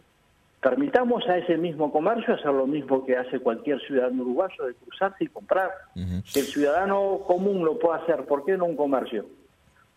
Permitamos 0.61 1.27
a 1.27 1.37
ese 1.37 1.57
mismo 1.57 1.91
comercio 1.91 2.35
hacer 2.35 2.53
lo 2.53 2.65
mismo 2.65 3.05
que 3.05 3.17
hace 3.17 3.39
cualquier 3.39 3.81
ciudadano 3.81 4.23
uruguayo 4.23 4.65
de 4.65 4.73
cruzarse 4.75 5.25
y 5.25 5.27
comprar. 5.27 5.71
Que 5.93 6.39
el 6.39 6.45
ciudadano 6.45 7.19
común 7.27 7.65
lo 7.65 7.77
pueda 7.79 7.97
hacer, 7.97 8.25
¿por 8.25 8.45
qué 8.45 8.55
no 8.55 8.65
un 8.65 8.75
comercio? 8.75 9.25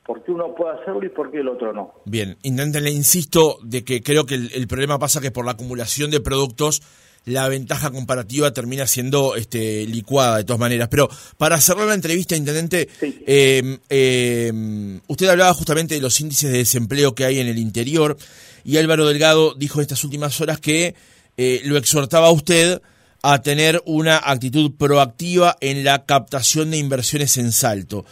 Por 0.07 0.23
qué 0.23 0.31
uno 0.31 0.55
puede 0.55 0.81
hacerlo 0.81 1.05
y 1.05 1.09
por 1.09 1.31
qué 1.31 1.41
el 1.41 1.49
otro 1.49 1.73
no. 1.73 1.95
Bien, 2.05 2.37
le 2.43 2.91
insisto 2.91 3.59
de 3.63 3.85
que 3.85 4.03
creo 4.03 4.25
que 4.25 4.37
el, 4.37 4.67
problema 4.69 4.99
pasa 4.99 5.21
que 5.21 5.33
por 5.33 5.45
la 5.45 5.53
acumulación 5.53 6.11
de 6.11 6.21
productos 6.21 6.83
la 7.25 7.49
ventaja 7.49 7.91
comparativa 7.91 8.53
termina 8.53 8.87
siendo 8.87 9.35
este, 9.35 9.85
licuada 9.87 10.37
de 10.37 10.45
todas 10.45 10.61
maneras. 10.61 10.89
Pero 10.89 11.09
para 11.39 11.61
cerrar 11.61 11.89
la 11.89 11.95
entrevista, 11.95 12.37
Intendente, 12.37 12.89
em, 13.27 15.01
usted 15.09 15.29
hablaba 15.29 15.53
justamente 15.55 15.97
de 15.97 16.01
los 16.01 16.21
índices 16.21 16.53
de 16.53 16.59
desempleo 16.59 17.17
que 17.17 17.25
hay 17.25 17.41
en 17.41 17.49
el 17.49 17.59
interior 17.59 18.17
y 18.65 18.77
Álvaro 18.77 19.07
Delgado 19.07 19.55
dijo 19.55 19.81
en 19.81 19.83
estas 19.83 20.05
últimas 20.05 20.41
horas 20.41 20.61
que 20.61 20.95
eh, 21.37 21.63
lo 21.65 21.77
exhortaba 21.77 22.29
a 22.29 22.33
usted 22.33 22.81
a 23.23 23.43
tener 23.43 23.83
una 23.87 24.21
actitud 24.25 24.77
proactiva 24.79 25.57
en 25.61 25.83
la 25.83 26.05
captación 26.05 26.71
de 26.71 26.77
inversiones 26.77 27.39
en 27.39 27.51
salto. 27.51 28.05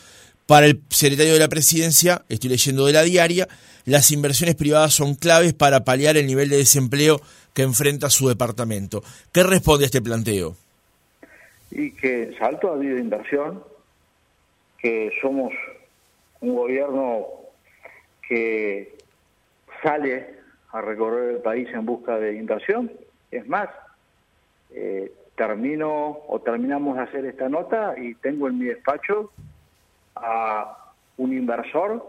Para 0.47 0.67
el 0.67 0.83
secretario 0.91 1.33
de 1.33 1.39
la 1.39 1.49
presidencia, 1.49 2.23
estoy 2.29 2.51
leyendo 2.51 2.85
de 2.85 2.93
la 2.93 3.03
diaria, 3.03 3.49
las 3.87 4.11
inversiones 4.11 4.57
privadas 4.57 4.93
son 4.93 5.15
claves 5.15 5.55
para 5.55 5.85
paliar 5.85 6.19
el 6.19 6.27
nivel 6.27 6.51
de 6.51 6.59
desempleo 6.59 7.21
que 7.55 7.63
enfrenta 7.63 8.11
su 8.11 8.29
departamento. 8.29 9.03
¿Qué 9.33 9.43
responde 9.43 9.85
a 9.85 9.87
este 9.87 10.03
planteo? 10.03 10.57
Y 11.71 11.93
que 11.93 12.35
Salto 12.39 12.71
ha 12.71 12.75
habido 12.75 12.99
inversión, 12.99 13.65
que 14.79 15.11
somos 15.23 15.53
un 16.41 16.55
gobierno 16.55 17.27
que 18.29 18.97
sale 19.83 20.27
a 20.73 20.81
recorrer 20.83 21.37
el 21.37 21.43
país 21.43 21.69
en 21.73 21.87
busca 21.87 22.19
de 22.19 22.35
inversión. 22.35 22.93
Es 23.31 23.49
más, 23.49 23.69
eh, 24.75 25.11
termino 25.37 26.19
o 26.29 26.41
terminamos 26.41 26.97
de 26.97 27.03
hacer 27.03 27.25
esta 27.25 27.49
nota 27.49 27.95
y 27.99 28.15
tengo 28.17 28.49
en 28.49 28.59
mi 28.59 28.67
despacho 28.67 29.31
a 30.17 30.93
un 31.17 31.33
inversor 31.33 32.05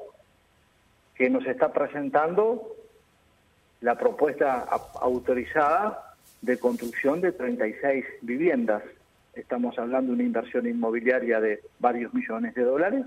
que 1.16 1.30
nos 1.30 1.46
está 1.46 1.72
presentando 1.72 2.76
la 3.82 3.96
propuesta 3.96 4.68
autorizada 5.02 6.16
de 6.42 6.58
construcción 6.58 7.22
de 7.22 7.32
36 7.32 8.06
viviendas. 8.22 8.84
Estamos 9.34 9.78
hablando 9.78 10.12
de 10.12 10.16
una 10.16 10.24
inversión 10.24 10.68
inmobiliaria 10.68 11.40
de 11.40 11.62
varios 11.80 12.14
millones 12.14 12.54
de 12.56 12.64
dólares 12.64 13.06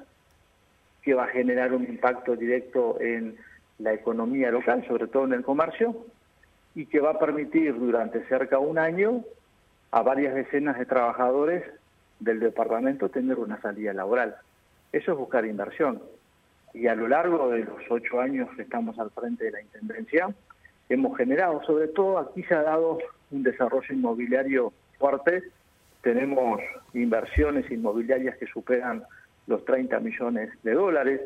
que 1.02 1.14
va 1.14 1.24
a 1.24 1.28
generar 1.28 1.72
un 1.72 1.84
impacto 1.84 2.36
directo 2.36 3.00
en 3.00 3.36
la 3.78 3.92
economía 3.92 4.50
local, 4.50 4.84
sobre 4.86 5.06
todo 5.06 5.24
en 5.24 5.32
el 5.32 5.42
comercio, 5.42 5.96
y 6.74 6.86
que 6.86 7.00
va 7.00 7.12
a 7.12 7.18
permitir 7.18 7.78
durante 7.78 8.24
cerca 8.26 8.58
de 8.58 8.66
un 8.66 8.78
año 8.78 9.24
a 9.90 10.02
varias 10.02 10.34
decenas 10.34 10.78
de 10.78 10.86
trabajadores 10.86 11.64
del 12.20 12.40
departamento 12.40 13.08
tener 13.08 13.38
una 13.38 13.60
salida 13.60 13.92
laboral. 13.92 14.36
Eso 14.92 15.12
es 15.12 15.18
buscar 15.18 15.44
inversión. 15.44 16.02
Y 16.74 16.86
a 16.86 16.94
lo 16.94 17.08
largo 17.08 17.50
de 17.50 17.64
los 17.64 17.78
ocho 17.90 18.20
años 18.20 18.48
que 18.56 18.62
estamos 18.62 18.98
al 18.98 19.10
frente 19.10 19.44
de 19.44 19.52
la 19.52 19.62
Intendencia, 19.62 20.28
hemos 20.88 21.16
generado, 21.16 21.62
sobre 21.64 21.88
todo 21.88 22.18
aquí 22.18 22.42
se 22.44 22.54
ha 22.54 22.62
dado 22.62 22.98
un 23.30 23.42
desarrollo 23.42 23.94
inmobiliario 23.94 24.72
fuerte, 24.98 25.42
tenemos 26.02 26.60
inversiones 26.94 27.70
inmobiliarias 27.70 28.36
que 28.38 28.46
superan 28.46 29.02
los 29.46 29.64
30 29.64 30.00
millones 30.00 30.50
de 30.62 30.72
dólares, 30.72 31.20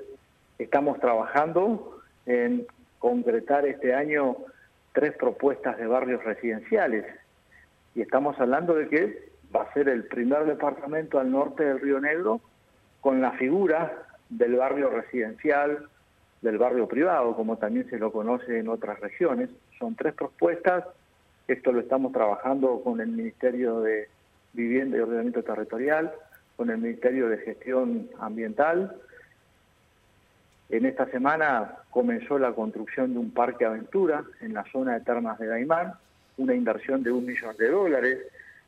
estamos 0.59 0.99
trabajando 1.01 2.01
en 2.27 2.67
concretar 2.99 3.67
este 3.67 3.95
año 3.95 4.37
tres 4.93 5.13
propuestas 5.17 5.77
de 5.79 5.87
barrios 5.87 6.23
residenciales. 6.25 7.05
Y 7.95 8.03
estamos 8.03 8.39
hablando 8.39 8.75
de 8.75 8.89
que 8.89 9.29
va 9.55 9.63
a 9.63 9.73
ser 9.73 9.89
el 9.89 10.05
primer 10.05 10.45
departamento 10.45 11.19
al 11.19 11.31
norte 11.31 11.65
del 11.65 11.81
Río 11.81 12.01
Negro 12.01 12.41
con 13.03 13.21
la 13.21 13.33
figura 13.33 14.07
del 14.31 14.55
barrio 14.55 14.89
residencial, 14.89 15.89
del 16.41 16.57
barrio 16.57 16.87
privado, 16.89 17.35
como 17.37 17.59
también 17.59 17.91
se 17.91 17.99
lo 17.99 18.13
conoce 18.13 18.61
en 18.61 18.69
otras 18.69 18.99
regiones. 19.01 19.51
Son 19.79 19.95
tres 19.97 20.15
propuestas. 20.15 20.85
Esto 21.49 21.73
lo 21.73 21.81
estamos 21.81 22.13
trabajando 22.13 22.81
con 22.83 23.01
el 23.01 23.09
Ministerio 23.09 23.81
de 23.81 24.09
Vivienda 24.53 24.97
y 24.97 25.01
Ordenamiento 25.01 25.43
Territorial, 25.43 26.13
con 26.57 26.71
el 26.71 26.79
Ministerio 26.79 27.29
de 27.29 27.39
Gestión 27.39 28.09
Ambiental. 28.21 28.97
En 30.71 30.87
esta 30.87 31.07
semana 31.07 31.79
comenzó 31.91 32.39
la 32.39 32.53
construcción 32.53 33.15
de 33.15 33.19
un 33.19 33.33
parque 33.33 33.65
aventura 33.65 34.23
en 34.41 34.55
la 34.55 34.65
zona 34.71 34.95
de 34.95 35.01
Termas 35.01 35.41
de 35.41 35.49
Daimán, 35.49 35.95
una 36.37 36.55
inversión 36.55 37.03
de 37.03 37.11
un 37.11 37.27
millón 37.27 37.57
de 37.57 37.69
dólares. 37.69 38.19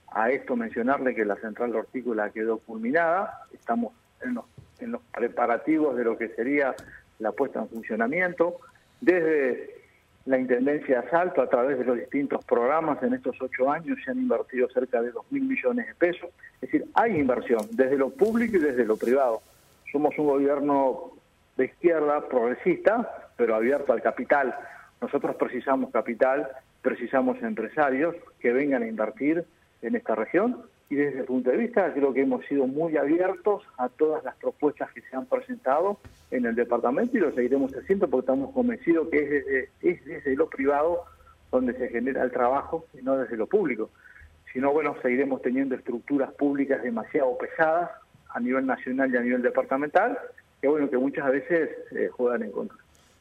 A 0.09 0.31
esto 0.31 0.57
mencionarle 0.57 1.15
que 1.15 1.25
la 1.25 1.37
central 1.37 1.75
hortícola 1.75 2.31
quedó 2.31 2.59
culminada. 2.59 3.47
Estamos 3.53 3.93
en 4.23 4.35
los, 4.35 4.45
en 4.81 4.93
los 4.93 5.03
preparativos 5.15 5.97
de 5.97 6.05
lo 6.05 6.17
que 6.17 6.29
sería 6.31 6.75
la 7.19 7.33
puesta 7.33 7.61
en 7.61 7.69
funcionamiento. 7.69 8.59
Desde 9.01 9.83
la 10.27 10.39
Intendencia 10.39 11.01
de 11.01 11.07
Asalto, 11.07 11.43
a 11.43 11.49
través 11.49 11.79
de 11.79 11.85
los 11.85 11.99
distintos 11.99 12.45
programas 12.45 13.03
en 13.03 13.15
estos 13.15 13.37
ocho 13.41 13.71
años, 13.71 13.99
se 14.05 14.11
han 14.11 14.19
invertido 14.19 14.69
cerca 14.71 15.03
de 15.03 15.11
dos 15.11 15.25
mil 15.31 15.45
millones 15.45 15.87
de 15.87 15.95
pesos. 15.95 16.31
Es 16.63 16.71
decir, 16.71 16.87
hay 16.95 17.19
inversión 17.19 17.67
desde 17.73 17.99
lo 17.99 18.11
público 18.11 18.57
y 18.57 18.61
desde 18.61 18.85
lo 18.85 18.97
privado. 18.97 19.43
Somos 19.93 20.19
un 20.19 20.27
gobierno 20.27 21.13
de 21.57 21.67
izquierda 21.67 22.27
progresista, 22.29 23.31
pero 23.37 23.55
abierto 23.55 23.93
al 23.93 24.03
capital. 24.03 24.55
Nosotros 25.01 25.37
precisamos 25.37 25.91
capital, 25.91 26.49
precisamos 26.81 27.41
empresarios 27.43 28.17
que 28.41 28.53
vengan 28.53 28.83
a 28.83 28.87
invertir 28.87 29.45
en 29.83 29.95
esta 29.95 30.15
región 30.15 30.65
y 30.91 30.97
desde 30.97 31.19
ese 31.19 31.25
punto 31.25 31.51
de 31.51 31.57
vista 31.57 31.93
creo 31.93 32.13
que 32.13 32.23
hemos 32.23 32.45
sido 32.47 32.67
muy 32.67 32.97
abiertos 32.97 33.63
a 33.79 33.89
todas 33.89 34.23
las 34.25 34.37
propuestas 34.37 34.93
que 34.93 35.01
se 35.03 35.17
han 35.17 35.27
presentado 35.27 35.99
en 36.31 36.45
el 36.45 36.55
departamento 36.55 37.17
y 37.17 37.21
lo 37.21 37.33
seguiremos 37.33 37.73
haciendo 37.73 38.09
porque 38.09 38.27
estamos 38.27 38.53
convencidos 38.53 39.09
que 39.09 39.19
es 39.19 39.31
desde, 39.31 39.71
es 39.83 40.05
desde 40.05 40.37
lo 40.37 40.49
privado 40.49 41.05
donde 41.51 41.75
se 41.75 41.89
genera 41.89 42.23
el 42.23 42.31
trabajo 42.31 42.87
y 42.99 43.03
no 43.03 43.17
desde 43.17 43.37
lo 43.37 43.47
público. 43.47 43.91
Si 44.53 44.59
no, 44.59 44.73
bueno, 44.73 44.95
seguiremos 45.03 45.41
teniendo 45.43 45.75
estructuras 45.75 46.33
públicas 46.33 46.83
demasiado 46.83 47.37
pesadas 47.39 47.91
a 48.29 48.41
nivel 48.41 48.67
nacional 48.67 49.13
y 49.13 49.17
a 49.17 49.21
nivel 49.21 49.43
departamental, 49.43 50.19
que 50.61 50.69
bueno, 50.69 50.91
que 50.91 50.99
muchas 50.99 51.31
veces 51.31 51.71
eh, 51.93 52.09
juegan 52.09 52.43
en 52.43 52.53
contra. 52.53 52.77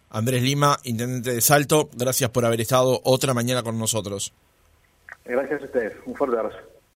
Andrés 0.09 0.43
Lima, 0.43 0.77
intendente 0.83 1.33
de 1.33 1.41
Salto, 1.41 1.89
gracias 1.95 2.29
por 2.29 2.45
haber 2.45 2.61
estado 2.61 2.99
otra 3.03 3.33
mañana 3.33 3.63
con 3.63 3.79
nosotros. 3.79 4.33
Gracias 5.25 5.61
a 5.61 5.65
ustedes, 5.65 5.93
un 6.05 6.15
fuerte 6.15 6.37
abrazo. 6.37 6.72